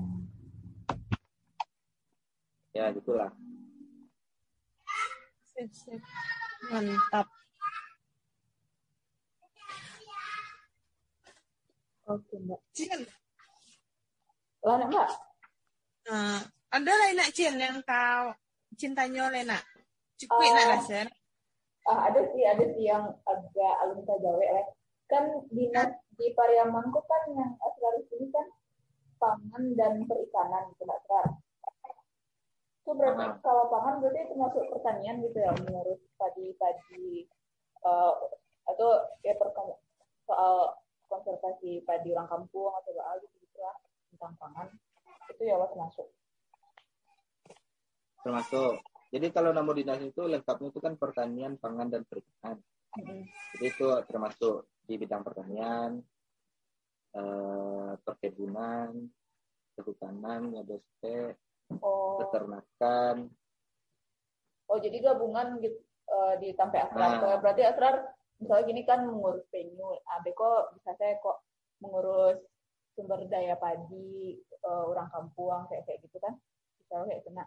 Ya 2.74 2.84
gitulah. 2.90 3.30
Sip, 5.46 5.70
sip. 5.70 6.00
Mantap. 6.66 7.26
Oke, 12.04 12.36
Mbak. 12.36 12.60
Cin, 12.76 13.00
Lah, 14.64 14.76
Mbak? 14.80 15.08
nah, 16.04 16.40
ada 16.68 16.92
lah 16.92 17.08
nak 17.16 17.32
Cin 17.32 17.56
yang 17.56 17.80
kau 17.86 18.34
cintanya 18.76 19.30
oleh 19.30 19.46
nak. 19.46 19.62
Cukup 20.20 20.42
Oh. 20.42 20.52
nak 20.52 20.66
rasa. 20.80 21.06
Ah, 21.84 22.08
ada 22.08 22.20
sih, 22.32 22.42
ada 22.44 22.64
sih 22.74 22.84
yang 22.88 23.08
agak 23.24 23.74
alumni 23.84 24.16
Jawa 24.20 24.40
ya. 24.42 24.60
Kan 25.10 25.24
dinas 25.52 25.90
di 26.16 26.32
Pariaman 26.32 26.88
tuh 26.94 27.04
kan 27.04 27.22
yang 27.34 27.52
asraris 27.60 28.08
ini 28.14 28.30
kan 28.32 28.46
pangan 29.20 29.64
dan 29.76 30.04
perikanan 30.04 30.70
gitu, 30.74 30.84
Asrar. 30.88 31.26
Itu 32.84 32.92
berarti 32.92 33.40
kalau 33.40 33.72
pangan 33.72 34.00
berarti 34.04 34.28
termasuk 34.28 34.64
pertanian 34.68 35.24
gitu 35.24 35.38
ya, 35.40 35.52
mengurus 35.56 36.00
padi-padi 36.20 37.28
eh, 37.84 38.14
atau 38.64 38.90
ya 39.24 39.34
perkam- 39.36 39.80
soal 40.24 40.76
konservasi 41.08 41.84
padi 41.84 42.16
orang 42.16 42.28
kampung 42.28 42.72
atau 42.72 42.92
apa 42.96 43.20
gitu 43.24 43.36
gitu 43.44 43.58
lah 43.60 43.76
tentang 44.12 44.32
pangan 44.40 44.68
itu 45.28 45.42
ya 45.44 45.56
masuk. 45.60 46.08
Termasuk. 48.24 48.80
Jadi 49.14 49.30
kalau 49.30 49.54
nama 49.54 49.70
dinas 49.76 50.00
itu 50.02 50.26
lengkapnya 50.26 50.74
itu 50.74 50.80
kan 50.82 50.98
pertanian, 50.98 51.54
pangan 51.60 51.86
dan 51.92 52.02
perikanan. 52.08 52.58
Jadi 53.54 53.64
itu 53.68 53.86
termasuk 54.10 54.66
di 54.84 54.94
bidang 55.00 55.24
pertanian, 55.24 56.00
eh, 57.16 57.92
perkebunan, 58.04 58.92
kehutanan, 59.74 60.54
ya 60.54 60.62
doste, 60.62 61.36
Oh, 61.80 62.20
peternakan, 62.20 63.32
oh 64.68 64.78
jadi 64.80 64.96
gabungan 65.00 65.60
gitu 65.64 65.78
eh, 66.12 66.34
di 66.40 66.48
sampai 66.52 66.84
asrar. 66.84 67.08
Ah. 67.08 67.20
Kalau 67.20 67.36
Berarti 67.40 67.62
asrar 67.64 67.94
misalnya 68.36 68.64
gini 68.68 68.82
kan 68.84 69.00
mengurus 69.08 69.44
venue, 69.48 69.96
abe 70.12 70.30
kok 70.36 70.76
bisa 70.76 70.92
saya 71.00 71.16
kok 71.24 71.40
mengurus 71.80 72.38
sumber 72.94 73.24
daya 73.26 73.56
padi 73.56 74.36
eh, 74.40 74.84
orang 74.84 75.08
kampung 75.08 75.64
kayak 75.72 75.88
kayak 75.88 75.98
gitu 76.04 76.20
kan? 76.20 76.36
Bisa 76.80 76.94
kayak 77.04 77.24
kena. 77.24 77.44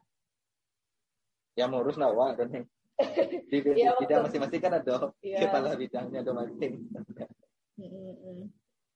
ya 1.57 1.65
ngurus 1.65 1.97
nawa 1.97 2.37
dan 2.37 2.69
di 3.51 3.57
Iya, 3.61 3.93
bidang 3.95 4.25
masing-masing 4.25 4.61
kan 4.61 4.73
ada 4.73 4.95
Iya. 5.21 5.37
kepala 5.45 5.77
bidangnya 5.77 6.19
ada 6.25 6.33
masing. 6.33 6.73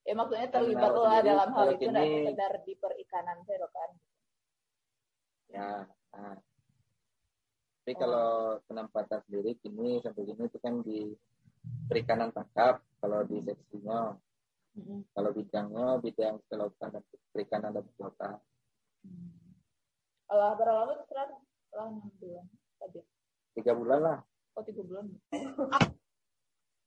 Ya 0.02 0.12
maksudnya 0.18 0.50
terlibat 0.50 0.90
lah 0.98 1.22
dalam 1.22 1.48
hal 1.54 1.68
itu 1.78 1.86
kini- 1.86 2.26
sekedar 2.26 2.52
di 2.66 2.72
perikanan 2.74 3.38
saya 3.46 3.68
kan. 3.70 3.90
ya 5.52 5.84
nah. 6.16 6.40
tapi 7.84 7.92
kalau 7.94 8.56
penempatan 8.64 9.20
sendiri 9.28 9.52
kini 9.60 10.00
sampai 10.00 10.24
gini 10.24 10.48
itu 10.48 10.56
kan 10.56 10.80
di 10.80 11.12
perikanan 11.86 12.32
tangkap 12.32 12.80
kalau 12.98 13.20
di 13.22 13.36
seksinya 13.44 14.16
Mm-mm. 14.72 15.04
Kalau 15.12 15.36
bidangnya 15.36 16.00
bidang 16.00 16.40
kelautan 16.48 16.96
dan 16.96 17.04
perikanan 17.28 17.76
dan 17.76 17.84
kelautan. 17.92 18.40
Allah 20.32 20.56
berapa 20.56 20.96
setelah 21.04 21.28
setelah 21.68 21.92
enam 21.92 22.08
bulan 22.16 22.46
tadi 22.80 23.04
Tiga 23.52 23.72
bulan 23.76 24.00
lah. 24.00 24.18
oh 24.56 24.64
tiga 24.64 24.82
bulan. 24.84 25.08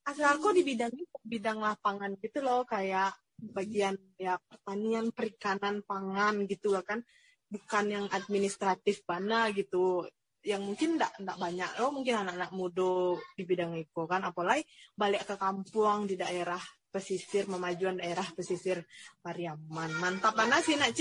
Asal 0.06 0.38
aku 0.38 0.54
di 0.54 0.62
bidang 0.62 0.94
bidang 1.26 1.58
lapangan 1.62 2.14
gitu 2.22 2.46
loh 2.46 2.62
kayak 2.62 3.14
bagian 3.42 3.98
ya 4.22 4.38
pertanian 4.38 5.10
perikanan 5.10 5.82
pangan 5.86 6.46
gitu 6.46 6.74
loh 6.74 6.86
kan. 6.86 7.02
Bukan 7.50 7.86
yang 7.90 8.06
administratif 8.14 9.06
mana 9.06 9.50
gitu. 9.54 10.06
Yang 10.46 10.62
mungkin 10.62 10.90
enggak 11.02 11.14
enggak 11.18 11.38
banyak 11.42 11.72
loh 11.82 11.90
mungkin 11.90 12.16
anak-anak 12.22 12.52
muda 12.54 13.18
di 13.34 13.44
bidang 13.46 13.74
itu 13.78 14.02
kan. 14.06 14.22
Apalagi 14.26 14.66
balik 14.94 15.26
ke 15.26 15.36
kampung 15.38 16.06
di 16.06 16.18
daerah 16.18 16.62
pesisir 16.94 17.50
memajuan 17.50 17.98
daerah 17.98 18.26
pesisir 18.34 18.86
Pariaman. 19.22 19.90
Mantap 19.98 20.38
mana 20.38 20.62
sih 20.62 20.78
nak 20.78 20.94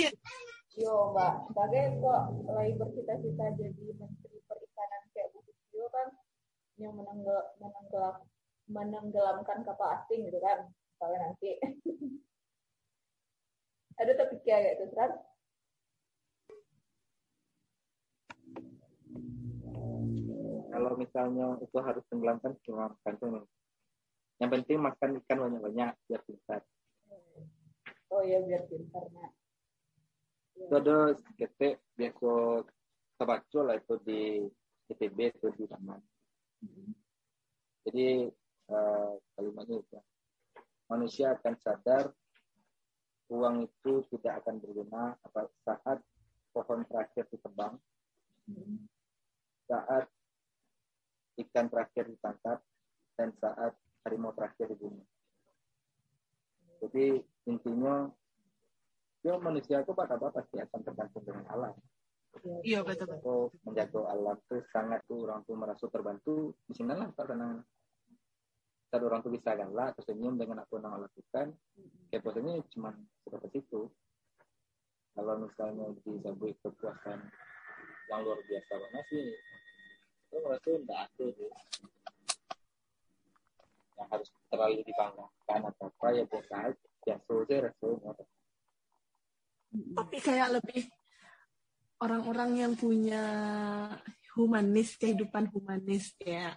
yo 0.75 1.15
mbak. 1.15 1.35
Sebagai 1.51 1.85
kok 2.03 2.23
lagi 2.51 2.73
bercita-cita 2.75 3.47
jadi 3.55 3.85
menteri 3.95 4.39
perikanan 4.43 5.03
kayak 5.15 5.29
Bu 5.31 5.39
Susilo 5.47 5.87
kan 5.95 6.09
yang 6.81 6.93
menenggel 6.95 7.41
menenggelam 7.63 8.17
menenggelamkan 8.67 9.63
kapal 9.63 9.89
asing 10.01 10.27
gitu 10.27 10.41
kan 10.41 10.67
misalnya 10.73 11.19
nanti 11.31 11.49
ada 14.01 14.13
tapi 14.19 14.35
kayak 14.43 14.81
gitu 14.83 14.95
kan 14.97 15.13
Kalau 20.75 20.99
misalnya 20.99 21.55
itu 21.63 21.79
harus 21.79 22.03
tenggelamkan 22.11 22.59
cuma 22.67 22.91
gantung. 23.07 23.47
Yang 24.43 24.51
penting 24.59 24.79
makan 24.83 25.23
ikan 25.23 25.39
banyak-banyak 25.47 25.95
biar 26.11 26.23
pintar. 26.27 26.61
oh 28.11 28.23
ya 28.23 28.39
biar 28.43 28.67
pintarnya 28.71 29.27
Itu 30.55 30.75
ada 30.75 31.15
ketek 31.39 31.79
biasa 31.99 32.63
kebaca 33.19 33.61
lah 33.63 33.75
itu 33.79 33.95
di 34.03 34.23
ITB 34.91 35.19
itu 35.31 35.47
di 35.55 35.65
taman. 35.71 36.03
Jadi 37.85 38.29
eh, 38.71 39.13
kalimatnya 39.37 39.77
itu 39.81 39.99
manusia 40.89 41.33
akan 41.37 41.55
sadar 41.61 42.13
uang 43.33 43.65
itu 43.65 44.05
tidak 44.15 44.45
akan 44.45 44.61
berguna 44.61 45.17
apa 45.25 45.49
saat 45.65 45.99
pohon 46.53 46.87
terakhir 46.87 47.27
ditebang, 47.33 47.75
saat 49.67 50.07
ikan 51.41 51.67
terakhir 51.67 52.05
ditangkap, 52.15 52.63
dan 53.19 53.35
saat 53.41 53.75
harimau 54.07 54.31
terakhir 54.37 54.71
dibunuh. 54.71 55.03
Jadi 56.85 57.25
intinya 57.49 58.07
ya 59.25 59.41
manusia 59.41 59.81
itu 59.81 59.93
pada 59.97 60.21
apa 60.21 60.31
pasti 60.31 60.61
akan 60.61 60.81
tergantung 60.85 61.25
dengan 61.25 61.49
alam. 61.49 61.75
Iya 62.67 62.81
betul 62.83 63.07
betul 63.09 63.21
Atau 63.21 63.39
menjaga 63.67 64.01
alam 64.11 64.37
itu 64.37 64.57
sangat 64.75 65.01
tuh 65.07 65.19
orang 65.25 65.41
tuh 65.47 65.55
merasa 65.57 65.85
terbantu 65.89 66.55
di 66.67 66.73
sini 66.75 66.95
lah 66.95 67.09
karena 67.15 67.59
saat 68.91 69.03
orang 69.03 69.21
tuh 69.27 69.33
bisa 69.35 69.59
galak 69.59 69.95
tersenyum 69.99 70.39
dengan 70.39 70.63
apa 70.63 70.73
yang 70.79 70.87
Allah 70.87 71.11
lakukan 71.11 71.47
kayak 72.11 72.23
posisinya 72.23 72.63
cuma 72.71 72.91
seperti 73.27 73.59
itu. 73.59 73.91
Kalau 75.15 75.35
misalnya 75.47 75.87
disebut 76.03 76.59
kepuasan 76.63 77.19
yang 78.11 78.21
luar 78.23 78.39
biasa 78.45 78.73
banget 78.77 79.05
sih 79.09 79.27
itu 80.35 80.37
merasa 80.43 80.69
enggak 80.75 80.99
ada 81.07 81.25
tuh 81.39 81.53
yang 83.95 84.09
harus 84.11 84.29
terlalu 84.51 84.83
dibanggakan 84.83 85.61
atau 85.71 85.87
apa 85.87 86.07
ya 86.11 86.25
biasa 86.27 86.55
aja 86.69 86.87
biasa 87.07 87.31
aja 87.47 87.57
rasanya 87.71 88.13
tapi 89.95 90.17
kayak 90.23 90.49
lebih 90.59 90.83
orang-orang 92.05 92.51
yang 92.61 92.73
punya 92.77 93.25
humanis 94.37 95.01
kehidupan 95.01 95.49
humanis 95.49 96.13
ya. 96.21 96.53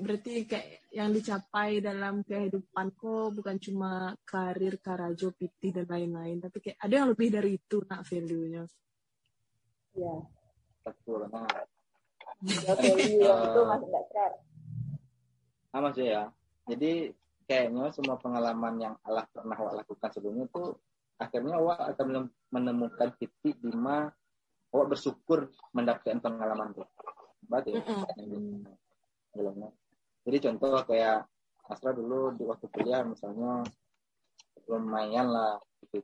Berarti 0.00 0.46
kayak 0.46 0.88
yang 0.94 1.10
dicapai 1.12 1.82
dalam 1.82 2.22
kehidupanku 2.24 3.34
bukan 3.34 3.60
cuma 3.60 4.14
karir 4.24 4.80
karajo 4.80 5.34
piti 5.34 5.74
dan 5.74 5.90
lain-lain 5.90 6.38
tapi 6.40 6.58
kayak 6.64 6.78
ada 6.80 6.94
yang 7.02 7.08
lebih 7.12 7.28
dari 7.28 7.58
itu 7.60 7.82
nak 7.84 8.06
value-nya. 8.08 8.64
Ya 9.92 10.14
betul 10.80 11.28
nah 11.28 11.44
ya 12.40 12.72
value 12.72 13.20
yang 13.20 13.40
itu 13.52 13.60
masih 13.68 13.88
nggak 13.90 14.04
serat 14.08 14.34
sama 15.70 15.88
sih 15.94 16.06
ya. 16.10 16.22
Jadi 16.66 16.92
kayaknya 17.46 17.90
semua 17.90 18.16
pengalaman 18.18 18.74
yang 18.78 18.94
Allah 19.02 19.26
pernah 19.34 19.58
lakukan 19.74 20.10
sebelumnya 20.14 20.46
itu 20.46 20.78
akhirnya 21.20 21.60
awak 21.60 21.78
akan 21.94 22.04
menem- 22.08 22.34
menemukan 22.48 23.12
titik 23.20 23.60
di 23.60 23.70
mana 23.76 24.08
awak 24.72 24.96
bersyukur 24.96 25.52
mendapatkan 25.76 26.18
pengalaman 26.18 26.72
itu. 26.72 26.84
Berarti 27.44 27.76
Mm-mm. 27.76 28.64
Bilangnya. 29.36 29.70
Jadi 30.24 30.36
contoh 30.48 30.80
kayak 30.88 31.28
Asra 31.70 31.94
dulu 31.94 32.34
di 32.34 32.42
waktu 32.42 32.66
kuliah 32.66 33.06
misalnya 33.06 33.62
lumayan 34.66 35.30
lah 35.30 35.62
ikut 35.86 36.02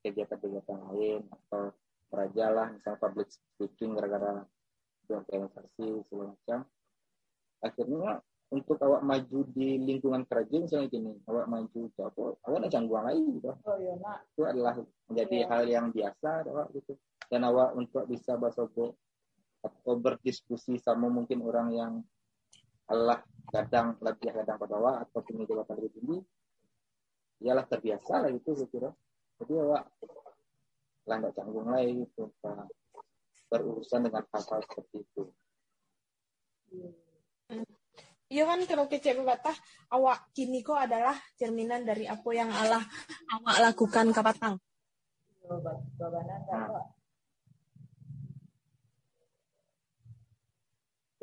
kegiatan-kegiatan 0.00 0.80
lain 0.92 1.28
atau 1.28 1.72
peraja 2.08 2.52
lah 2.52 2.66
misalnya 2.72 3.00
public 3.00 3.28
speaking 3.28 3.96
gara-gara 3.96 4.44
organisasi 5.08 6.08
segala 6.08 6.32
macam 6.32 6.58
akhirnya 7.60 8.10
untuk 8.54 8.78
awak 8.78 9.02
maju 9.02 9.38
di 9.50 9.82
lingkungan 9.82 10.22
kerja 10.30 10.62
misalnya 10.62 10.86
gini 10.86 11.12
awak 11.26 11.50
maju 11.50 11.80
ke 11.90 12.00
apa 12.06 12.22
awak 12.46 12.58
nak 12.62 12.70
cangguang 12.70 13.04
lagi 13.10 13.22
gitu 13.34 13.50
oh 13.50 13.76
iya 13.82 13.94
nak 13.98 14.18
itu 14.30 14.42
adalah 14.46 14.74
menjadi 15.10 15.36
Iya. 15.42 15.46
hal 15.50 15.64
yang 15.66 15.86
biasa 15.90 16.30
awak 16.46 16.68
gitu. 16.78 16.94
Dan 17.26 17.40
awak 17.50 17.74
untuk 17.74 18.04
bisa 18.06 18.38
bersogo 18.38 18.94
atau 19.64 19.92
berdiskusi 19.96 20.76
sama 20.78 21.08
mungkin 21.10 21.40
orang 21.42 21.68
yang 21.72 21.92
Allah 22.86 23.24
kadang 23.48 23.96
lebih 23.98 24.28
kadang 24.30 24.60
pada 24.60 24.74
awak 24.76 24.96
atau 25.08 25.18
punya 25.24 25.48
jabatan 25.48 25.74
lebih 25.80 25.92
tinggi 25.98 26.18
ialah 27.42 27.64
terbiasa 27.66 28.22
lah 28.22 28.30
itu 28.30 28.54
saya 28.54 28.68
kira. 28.70 28.90
Jadi 29.40 29.52
awak 29.56 29.84
lah 31.04 31.16
nggak 31.20 31.34
canggung 31.36 31.68
lagi 31.68 32.06
gitu 32.06 32.32
berurusan 33.52 34.08
dengan 34.08 34.24
hal-hal 34.32 34.60
seperti 34.64 35.04
itu 35.04 35.22
Iya 38.32 38.48
kan 38.48 38.60
kalau 38.64 38.88
kecil 38.88 39.20
berkata 39.20 39.52
awak 39.92 40.32
kini 40.32 40.64
kok 40.64 40.80
adalah 40.80 41.12
cerminan 41.36 41.84
dari 41.84 42.08
apa 42.08 42.28
yang 42.32 42.48
Allah 42.48 42.80
awak 43.36 43.56
lakukan 43.68 44.10
ke 44.16 44.20
kok 44.24 44.56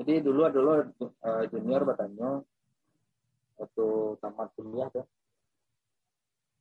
Jadi 0.02 0.18
dulu 0.26 0.50
dulu 0.50 0.72
eh, 1.06 1.44
junior 1.54 1.86
bertanya 1.86 2.42
waktu 3.62 4.18
tamat 4.18 4.50
kuliah 4.58 4.90
ya, 4.98 5.06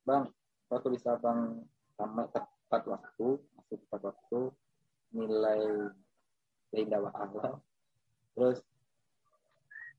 bang, 0.04 0.28
waktu 0.68 0.88
bisa 0.92 1.16
bang 1.16 1.64
tamat 1.96 2.28
tepat 2.36 2.82
waktu, 2.84 3.40
masuk 3.56 3.80
tepat 3.88 4.00
waktu, 4.12 4.40
nilai 5.16 5.88
indah 6.76 7.00
Allah, 7.16 7.56
terus 8.36 8.60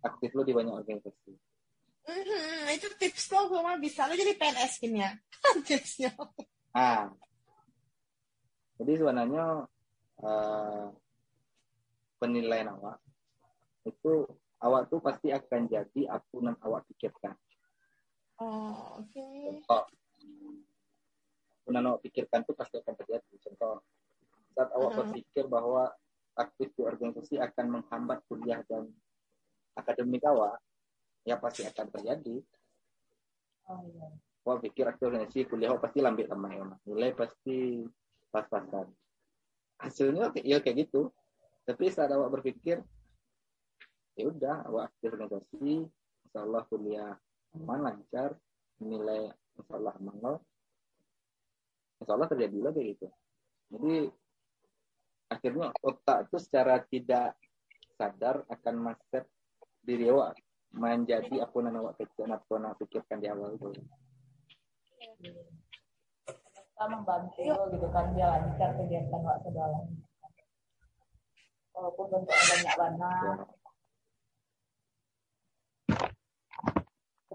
aktif 0.01 0.29
lu 0.33 0.41
di 0.41 0.53
banyak 0.53 0.73
organisasi. 0.73 1.31
Mhm, 2.01 2.65
itu 2.73 2.87
tips 2.97 3.29
lo 3.29 3.45
gue 3.53 3.61
mah 3.61 3.77
bisa 3.77 4.09
lo 4.09 4.17
jadi 4.17 4.33
PNS 4.33 4.81
kini 4.81 5.05
ya 5.05 5.11
tipsnya. 5.67 6.11
Ah, 6.73 7.13
jadi 8.81 8.97
sebenarnya 8.97 9.69
eh, 10.25 10.85
penilaian 12.17 12.73
awak 12.73 12.97
itu 13.85 14.25
awak 14.61 14.89
tuh 14.89 15.01
pasti 15.01 15.29
akan 15.33 15.69
jadi 15.69 16.01
apa 16.09 16.33
yang 16.41 16.57
awak 16.65 16.85
pikirkan. 16.89 17.33
Oh 18.41 18.97
oke. 19.01 19.25
Contoh, 19.45 19.83
yang 21.69 21.85
awak 21.85 22.01
pikirkan 22.01 22.41
itu 22.41 22.53
pasti 22.57 22.75
akan 22.81 22.93
terjadi. 22.97 23.33
Contoh, 23.45 23.85
saat 24.57 24.69
awak 24.73 24.91
Mhm. 24.93 24.97
berpikir 25.05 25.45
bahwa 25.45 25.89
aktif 26.33 26.73
di 26.73 26.81
organisasi 26.81 27.37
akan 27.37 27.65
menghambat 27.81 28.25
kuliah 28.25 28.61
dan 28.65 28.89
akademik 29.75 30.23
awak, 30.27 30.59
ya 31.23 31.37
pasti 31.39 31.63
akan 31.65 31.87
terjadi. 31.91 32.35
oh 33.69 33.81
iya 33.87 34.07
Awak 34.41 34.57
pikir 34.65 34.89
aktif 34.89 35.05
organisasi 35.05 35.45
kuliah 35.45 35.77
pasti 35.77 36.01
lambat 36.01 36.25
sama 36.25 36.49
ya, 36.49 36.65
nilai 36.89 37.13
pasti 37.13 37.85
pas-pasan. 38.33 38.89
Hasilnya 39.77 40.33
ya 40.41 40.57
kayak 40.57 40.89
gitu. 40.89 41.13
Tapi 41.61 41.93
saat 41.93 42.09
awak 42.09 42.41
berpikir, 42.41 42.81
ya 44.17 44.23
udah, 44.25 44.65
awak 44.65 44.89
aktif 44.89 45.13
organisasi, 45.13 45.85
insya 46.25 46.39
Allah 46.41 46.65
kuliah 46.73 47.13
aman 47.53 47.79
lancar, 47.85 48.33
nilai 48.81 49.29
insya 49.29 49.73
Allah 49.77 49.93
aman. 50.01 50.41
Insya 52.01 52.13
Allah 52.17 52.29
terjadi 52.33 52.57
lah 52.65 52.71
kayak 52.73 52.87
gitu. 52.97 53.07
Jadi 53.71 53.95
akhirnya 55.31 55.67
otak 55.85 56.27
itu 56.27 56.37
secara 56.41 56.81
tidak 56.89 57.37
sadar 57.93 58.41
akan 58.49 58.75
maset 58.89 59.29
diri 59.81 60.05
awak 60.09 60.37
menjadi 60.71 61.43
awak 61.43 61.95
pikirkan 61.99 62.37
apa 62.37 62.51
yang 62.55 62.63
awak 62.69 62.77
pikirkan 62.79 63.17
di 63.19 63.27
awal 63.27 63.49
itu. 63.55 63.69
kita 66.61 66.85
membantu 66.89 67.53
gitu 67.77 67.87
kan 67.93 68.05
jalankan 68.17 68.69
kegiatan 68.81 69.21
waktu 69.21 69.49
dalam 69.53 69.85
walaupun 71.77 72.05
bentuknya 72.09 72.45
banyak 72.49 72.73
banget 72.73 73.49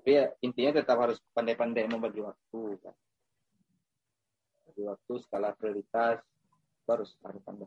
tapi 0.06 0.22
ya, 0.22 0.30
intinya 0.38 0.78
tetap 0.78 1.02
harus 1.02 1.18
pandai-pandai 1.34 1.90
membagi 1.90 2.22
waktu 2.22 2.78
kan. 2.78 2.94
Bagi 4.70 4.86
waktu 4.86 5.12
skala 5.18 5.50
prioritas 5.58 6.22
harus 6.86 7.10
harus 7.26 7.42
pandai 7.42 7.66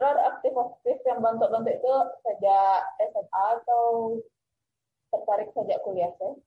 Terus 0.00 0.16
aktif-aktif 0.32 0.96
yang 1.04 1.20
bentuk-bentuk 1.20 1.76
itu 1.76 1.94
sejak 2.24 2.80
SMA 3.12 3.44
atau 3.60 4.16
tertarik 5.12 5.52
sejak 5.52 5.84
kuliah 5.84 6.08
sih? 6.16 6.40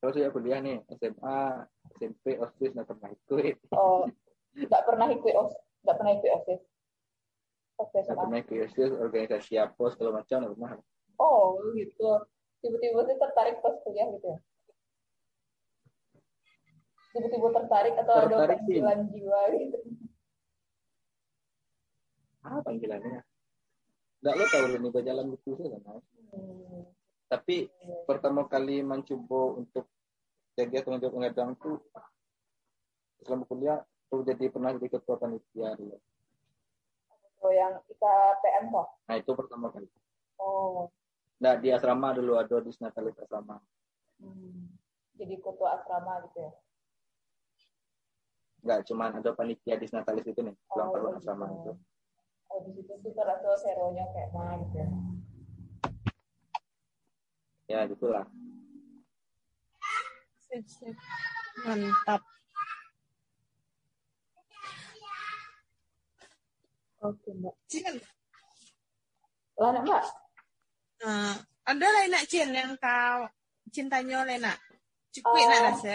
Kalau 0.00 0.12
sejak 0.16 0.32
kuliah 0.32 0.64
nih 0.64 0.80
SMA, 0.96 1.68
SMP, 2.00 2.40
OSIS 2.40 2.72
nggak 2.72 2.88
pernah 2.88 3.12
ikut. 3.12 3.56
Oh, 3.76 4.08
nggak 4.72 4.84
pernah 4.88 5.06
ikut 5.12 5.34
os, 5.36 5.52
nggak 5.84 5.96
pernah 6.00 6.12
ikut 6.16 6.30
OSIS. 6.32 6.62
Nggak 7.76 8.16
pernah 8.16 8.38
ikut 8.40 8.56
OSIS, 8.64 8.92
organisasi 8.96 9.52
apa 9.60 9.84
segala 9.92 10.24
macam 10.24 10.36
nggak 10.48 10.54
pernah. 10.56 10.70
Oh, 11.20 11.60
gitu. 11.76 12.24
Tiba-tiba 12.64 13.04
sih 13.04 13.16
tertarik 13.20 13.60
pas 13.60 13.76
kuliah 13.84 14.08
gitu 14.16 14.32
ya? 14.32 14.38
Tiba-tiba 17.12 17.48
tertarik 17.52 17.94
atau 18.00 18.14
ada 18.16 18.28
Tertarik 18.32 18.60
sih. 18.64 18.80
panggilan 18.80 19.00
jiwa 19.12 19.40
gitu? 19.60 19.78
Ah 22.46 22.62
panggilannya. 22.62 23.20
Nggak 24.22 24.34
lo 24.38 24.44
tahu 24.48 24.64
ini 24.78 24.88
berjalan 24.94 25.26
itu 25.34 25.50
sih 25.58 25.66
kan. 25.66 25.82
Hmm. 26.30 26.82
Tapi 27.26 27.66
pertama 28.06 28.46
kali 28.46 28.86
mencoba 28.86 29.58
untuk 29.58 29.90
kegiatan 30.54 30.96
untuk 30.96 31.10
pengadang 31.10 31.58
tuh 31.58 31.82
selama 33.26 33.44
kuliah 33.50 33.78
tuh 34.06 34.22
jadi 34.22 34.46
pernah 34.48 34.70
jadi 34.78 34.88
ketua 34.94 35.18
panitia 35.18 35.74
dulu. 35.74 35.98
Oh, 37.42 37.52
yang 37.52 37.78
IKPM 37.90 38.72
kok? 38.72 38.86
Nah 39.10 39.16
itu 39.18 39.30
pertama 39.36 39.66
kali. 39.74 39.86
Oh, 40.40 40.88
Nah 41.36 41.52
di 41.60 41.68
asrama 41.68 42.16
dulu 42.16 42.40
ada 42.40 42.56
di 42.64 42.72
Natalis 42.80 43.16
asrama. 43.20 43.60
hmm. 44.22 44.72
jadi 45.20 45.36
ketua 45.36 45.76
asrama 45.76 46.24
gitu 46.24 46.38
ya? 46.40 46.52
Nggak 48.64 48.80
cuman 48.88 49.10
ada 49.20 49.30
panitia 49.36 49.76
di 49.76 49.86
Natalis 49.92 50.24
itu 50.24 50.40
nih, 50.40 50.56
ulang 50.72 50.88
tahun 50.96 51.10
gitu. 51.12 51.18
asrama 51.20 51.46
itu. 51.52 51.72
Oh, 52.46 52.62
di 52.62 52.70
situ 52.72 52.92
tuh 53.02 53.12
terasa 53.12 53.50
seronya 53.58 54.06
kayak 54.14 54.30
mana 54.32 54.54
gitu 54.62 54.76
ya? 57.66 57.80
Gitulah. 57.90 58.24
Sip, 60.46 60.64
sip. 60.70 60.94
Mantap. 61.66 62.22
Oke, 67.02 67.30
Mbak. 67.34 67.54
Cin, 67.68 67.94
Lah, 69.56 69.68
nak, 69.72 69.82
Mbak? 69.84 70.02
eh, 71.06 71.34
ada 71.66 71.86
lain 71.86 72.10
nak 72.12 72.24
Cin 72.28 72.50
yang 72.52 72.72
kau 72.80 73.28
cintanya 73.70 74.24
oleh 74.24 74.36
nak? 74.40 74.56
Cukup 75.12 75.34
Oh. 75.36 75.48
nak 75.48 75.62
rasa? 75.74 75.94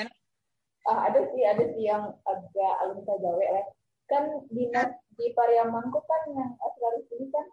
Ah, 0.81 1.09
ada 1.09 1.19
sih, 1.29 1.43
ada 1.45 1.63
sih 1.73 1.85
yang 1.85 2.09
agak 2.25 2.73
alumni 2.81 3.15
Jawa 3.21 3.41
ya. 3.41 3.61
Kan 4.09 4.23
dinas 4.49 4.89
di 5.21 5.29
Pariaman 5.37 5.93
kok 5.93 6.09
kan 6.09 6.33
yang 6.33 6.57
asal 6.57 6.97
ini 6.97 7.29
kan 7.29 7.45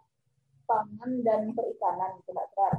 pangan 0.65 1.11
dan 1.21 1.53
perikanan 1.53 2.17
gitu, 2.17 2.33
Mbak 2.33 2.49
Sar. 2.57 2.73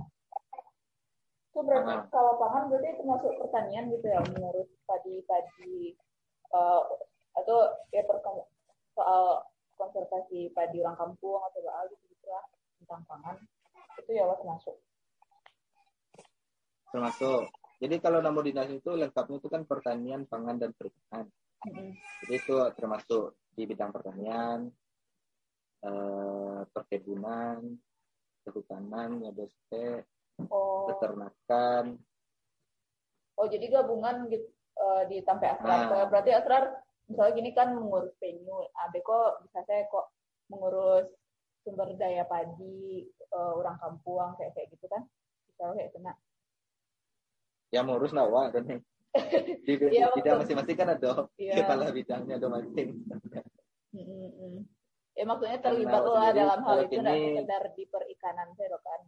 Itu 1.55 1.63
berarti 1.63 1.95
Ah. 1.95 2.03
kalau 2.11 2.35
pangan 2.43 2.67
berarti 2.67 2.99
termasuk 2.99 3.39
pertanian 3.39 3.87
gitu 3.95 4.07
ya, 4.11 4.19
mengurus 4.27 4.71
padi-padi 4.91 5.95
eh, 6.51 6.83
atau 7.39 7.59
ya 7.95 8.03
perkem- 8.03 8.51
soal 8.99 9.47
konservasi 9.79 10.51
padi 10.51 10.83
orang 10.83 10.99
kampung 10.99 11.39
atau 11.39 11.63
apa 11.71 11.87
gitu 11.95 12.05
gitu 12.11 12.27
lah 12.27 12.43
tentang 12.83 13.07
pangan 13.07 13.37
itu 14.03 14.11
ya 14.19 14.27
was 14.27 14.43
masuk. 14.43 14.77
Termasuk. 16.91 17.47
Jadi 17.81 17.97
kalau 18.03 18.21
nama 18.21 18.37
dinas 18.45 18.69
itu 18.69 18.91
lengkapnya 18.93 19.41
itu 19.41 19.49
kan 19.49 19.63
pertanian, 19.65 20.27
pangan 20.29 20.59
dan 20.61 20.75
perikanan. 20.77 21.31
Mm-mm. 21.65 21.97
Jadi 22.27 22.35
itu 22.35 22.55
termasuk 22.77 23.39
di 23.57 23.63
bidang 23.65 23.89
pertanian, 23.95 24.69
eh, 25.81 26.61
perkebunan, 26.71 27.59
kehutanan, 28.43 29.11
ya 29.21 29.31
BST, 29.31 29.73
Oh, 30.49 30.89
peternakan, 30.89 32.01
Oh 33.37 33.45
jadi 33.45 33.69
gabungan 33.69 34.29
gitu 34.29 34.49
eh, 34.77 35.03
di 35.09 35.17
sampai 35.21 35.53
asrar. 35.53 35.89
Ah. 35.89 36.05
Berarti 36.09 36.33
asrar 36.33 36.81
misalnya 37.09 37.33
gini 37.35 37.51
kan 37.53 37.73
mengurus 37.73 38.13
venue. 38.17 38.69
Abe 38.77 39.01
kok 39.01 39.45
bisa 39.45 39.61
saya 39.65 39.85
kok 39.89 40.13
mengurus 40.49 41.09
sumber 41.61 41.93
daya 41.97 42.25
padi 42.25 43.05
eh, 43.09 43.53
orang 43.53 43.77
kampung 43.77 44.37
kayak 44.37 44.53
kayak 44.53 44.69
gitu 44.73 44.89
kan? 44.89 45.05
Bisa 45.49 45.73
kayak 45.73 45.93
kena. 45.93 46.13
yang 47.71 47.87
ngurus 47.87 48.11
nawa 48.11 48.51
dan 48.51 48.67
nih. 48.67 48.81
Di, 49.63 49.73
di- 49.79 49.95
Iya, 49.95 50.11
tidak 50.11 50.25
betul. 50.25 50.39
masing-masing 50.43 50.77
kan 50.77 50.89
ada 50.91 51.11
Iya. 51.39 51.55
kepala 51.63 51.87
bidangnya 51.95 52.35
ada 52.43 52.49
masing. 52.51 52.89
Mm, 53.95 54.05
mm. 54.35 54.59
Ya 55.21 55.29
maksudnya 55.29 55.61
terlibat 55.61 56.01
Karena 56.01 56.17
lah 56.17 56.33
dalam 56.33 56.61
hal 56.65 56.79
itu 56.89 56.97
ini- 56.97 57.45
sekedar 57.45 57.65
di 57.77 57.85
perikanan 57.85 58.49
saya 58.57 58.79
kan. 58.81 59.01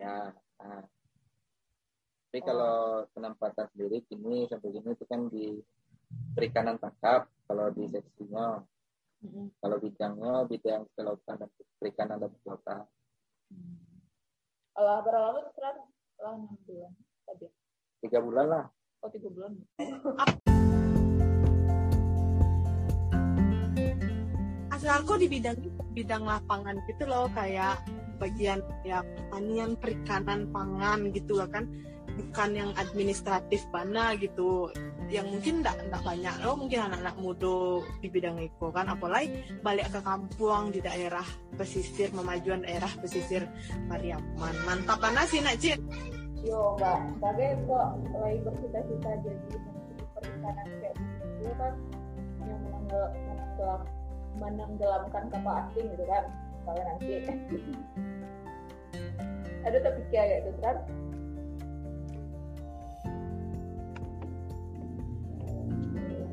Ya. 0.00 0.16
Nah. 0.56 0.82
Tapi 2.32 2.40
kalau 2.40 3.04
penempatan 3.12 3.68
sendiri 3.76 4.00
kini 4.08 4.48
sampai 4.48 4.72
gini 4.72 4.96
itu 4.96 5.04
kan 5.04 5.28
di 5.28 5.60
perikanan 6.32 6.80
tangkap 6.80 7.28
kalau 7.44 7.68
di 7.68 7.84
seksinya. 7.92 8.64
Mm, 9.20 9.48
Kalau 9.60 9.76
bidangnya 9.76 10.44
bidang 10.48 10.88
kelautan 10.96 11.36
dan 11.36 11.50
perikanan 11.76 12.16
dan 12.16 12.32
kelautan. 12.40 12.88
mm. 13.52 13.76
Alah 14.72 15.04
berapa 15.04 15.36
lama 15.36 15.40
asrar? 15.52 15.76
Lah 16.16 16.32
enam 16.32 16.56
bulan 16.64 16.92
tadi. 17.28 17.46
Tiga 18.00 18.24
bulan 18.24 18.46
lah. 18.48 18.64
Oh 19.04 19.08
tiga 19.12 19.28
bulan. 19.28 19.52
aku 25.02 25.20
di 25.20 25.26
bidang 25.28 25.58
bidang 25.92 26.22
lapangan 26.24 26.76
gitu 26.88 27.04
loh 27.08 27.28
kayak 27.32 27.80
bagian 28.16 28.64
ya 28.80 29.04
pertanian 29.04 29.76
perikanan 29.76 30.48
pangan 30.52 31.12
gitu 31.12 31.36
loh 31.36 31.48
kan. 31.48 31.68
Bukan 32.16 32.56
yang 32.56 32.72
administratif 32.80 33.60
mana 33.68 34.16
gitu. 34.16 34.72
Yang 35.12 35.36
mungkin 35.36 35.54
enggak 35.60 36.00
banyak 36.00 36.34
loh 36.40 36.56
mungkin 36.56 36.88
anak-anak 36.88 37.16
muda 37.20 37.84
di 38.00 38.08
bidang 38.08 38.40
itu 38.40 38.66
kan. 38.72 38.88
Apalagi 38.88 39.60
balik 39.60 39.92
ke 39.92 40.00
kampung 40.00 40.72
di 40.72 40.80
daerah 40.80 41.24
pesisir 41.60 42.08
memajuan 42.16 42.64
daerah 42.64 42.88
pesisir 43.04 43.44
Pariaman 43.86 44.54
mantap 44.64 44.96
mana 45.04 45.28
sih 45.28 45.44
nak 45.44 45.60
Cin 45.60 45.76
Yo 46.46 46.78
mbak, 46.78 47.18
sebagai 47.18 47.58
kok 47.66 47.86
lagi 48.22 48.38
bercita-cita 48.46 49.10
jadi 49.18 49.56
perikanan 50.14 50.66
kayak 50.78 50.94
gitu 50.94 51.50
kan. 51.58 51.74
Yang 52.46 52.60
menenggelam, 52.62 53.82
menenggelamkan 54.36 55.24
kapal 55.32 55.54
asing 55.66 55.86
gitu 55.92 56.04
kan 56.08 56.24
kalau 56.66 56.82
nanti 56.82 57.06
ada 59.66 59.78
terpikir 59.82 60.22
kayak 60.22 60.46
gitu 60.46 60.60
kan 60.62 60.78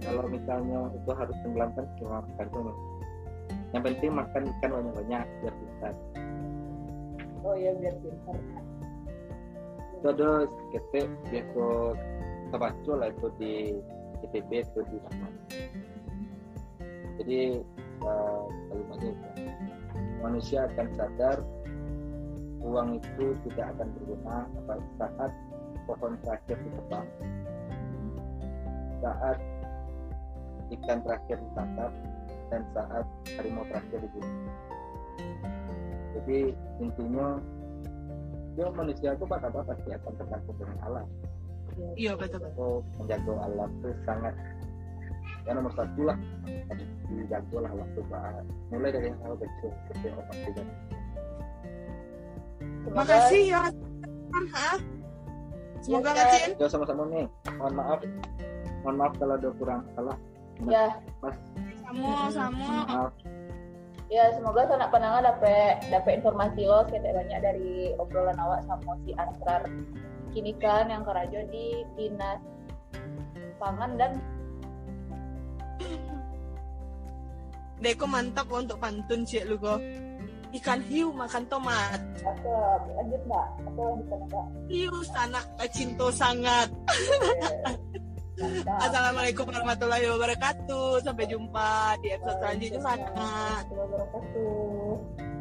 Kalau 0.04 0.28
misalnya 0.28 0.92
itu 0.92 1.12
harus 1.16 1.38
tenggelamkan 1.48 1.88
cuma 1.96 2.20
makan. 2.36 2.76
Yang 3.72 3.84
penting 3.88 4.12
makan 4.12 4.42
ikan 4.52 4.70
banyak-banyak 4.76 5.24
biar 5.42 5.56
bisa. 5.58 5.90
oh 7.44 7.56
ya 7.60 7.76
biar 7.76 7.96
pintar 8.00 8.40
Itu 10.00 10.08
ada 10.16 10.32
ketek 10.72 11.08
biasa 11.28 11.66
terbaca 12.52 12.92
lah 12.96 13.08
itu 13.12 13.28
di 13.40 13.54
ITB 14.28 14.52
itu 14.64 14.80
di 14.92 14.98
sana. 15.08 15.28
Jadi 17.20 17.40
uh, 18.04 18.46
kalimatnya 18.70 19.12
itu, 19.16 19.30
manusia 20.22 20.60
akan 20.72 20.88
sadar 20.96 21.38
uang 22.64 22.90
itu 23.04 23.26
tidak 23.50 23.76
akan 23.76 23.88
berguna 24.00 24.38
pada 24.64 24.86
saat 24.96 25.32
pohon 25.84 26.16
terakhir 26.24 26.56
ditebang, 26.64 27.08
saat 29.04 29.38
ikan 30.72 31.00
terakhir 31.04 31.38
ditangkap, 31.44 31.92
dan 32.48 32.62
saat 32.72 33.06
harimau 33.36 33.68
terakhir 33.68 34.00
dibunuh. 34.00 34.38
Jadi 36.14 36.40
intinya 36.80 37.28
ya 38.54 38.70
manusia 38.70 39.18
itu 39.18 39.26
pada 39.26 39.50
apa 39.50 39.66
pasti 39.66 39.90
akan 39.92 40.14
tergantung 40.16 40.56
dengan 40.62 40.78
alam. 40.86 41.08
iya 41.98 42.14
betul 42.14 42.38
betul 42.38 42.86
menjaga 43.02 43.34
alam 43.50 43.70
itu 43.82 43.90
sangat 44.06 44.34
ya 45.44 45.52
nomor 45.52 45.72
satu 45.74 46.02
lah 46.04 46.18
dijaga 47.06 47.58
lah 47.60 47.72
itu 47.74 48.02
Pak. 48.06 48.42
mulai 48.70 48.90
dari 48.90 49.10
hal 49.14 49.34
kecil 49.36 49.70
kecil 49.92 50.12
apa 50.14 50.34
tidak 50.42 50.68
Semoga- 52.84 53.00
makasih 53.00 53.44
ya? 53.48 53.62
Semoga 55.80 56.10
Ya. 56.10 56.26
Cin? 56.32 56.50
Ya 56.58 56.68
sama-sama 56.68 57.04
nih. 57.08 57.26
Mohon 57.54 57.74
maaf. 57.76 58.00
Mohon 58.82 58.96
maaf 58.98 59.14
kalau 59.16 59.34
ada 59.36 59.50
kurang 59.56 59.82
salah. 59.94 60.18
Ya, 60.64 60.86
Mas, 61.20 61.36
Samo, 61.82 62.12
samo. 62.30 62.68
maaf. 62.88 63.12
ya 64.08 64.30
semoga 64.32 64.70
sanak 64.70 64.94
pandangan 64.94 65.26
dapat 65.26 65.82
dapat 65.90 66.22
informasi 66.22 66.62
lo 66.64 66.86
kayak 66.86 67.18
banyak 67.18 67.40
dari 67.42 67.72
obrolan 67.98 68.38
awak 68.38 68.62
sama 68.64 68.94
si 69.02 69.10
Asrar 69.18 69.66
kini 70.30 70.54
kan 70.56 70.86
yang 70.86 71.02
kerajo 71.02 71.42
di 71.50 71.82
dinas 71.98 72.38
pangan 73.58 73.98
dan 73.98 74.22
Deko 77.84 78.08
mantap 78.08 78.48
untuk 78.48 78.80
pantun 78.80 79.28
cik 79.28 79.44
lu 79.44 79.60
kok. 79.60 79.84
Ikan 80.56 80.80
hiu 80.88 81.12
makan 81.12 81.44
tomat. 81.52 82.00
lanjut 82.96 83.22
mbak 83.28 83.48
mbak 83.76 84.46
Hiu 84.72 84.96
sanak 85.12 85.44
cinto 85.76 86.08
sangat. 86.16 86.72
Mantap. 88.40 88.80
Assalamualaikum 88.88 89.46
warahmatullahi 89.46 90.08
wabarakatuh. 90.16 91.04
Sampai 91.04 91.28
jumpa 91.28 92.00
di 92.00 92.16
episode 92.16 92.40
selanjutnya 92.40 92.80
sana. 92.80 93.04
Waalaikumsalam 93.04 93.68
warahmatullahi 93.68 93.84
wabarakatuh. 93.84 95.34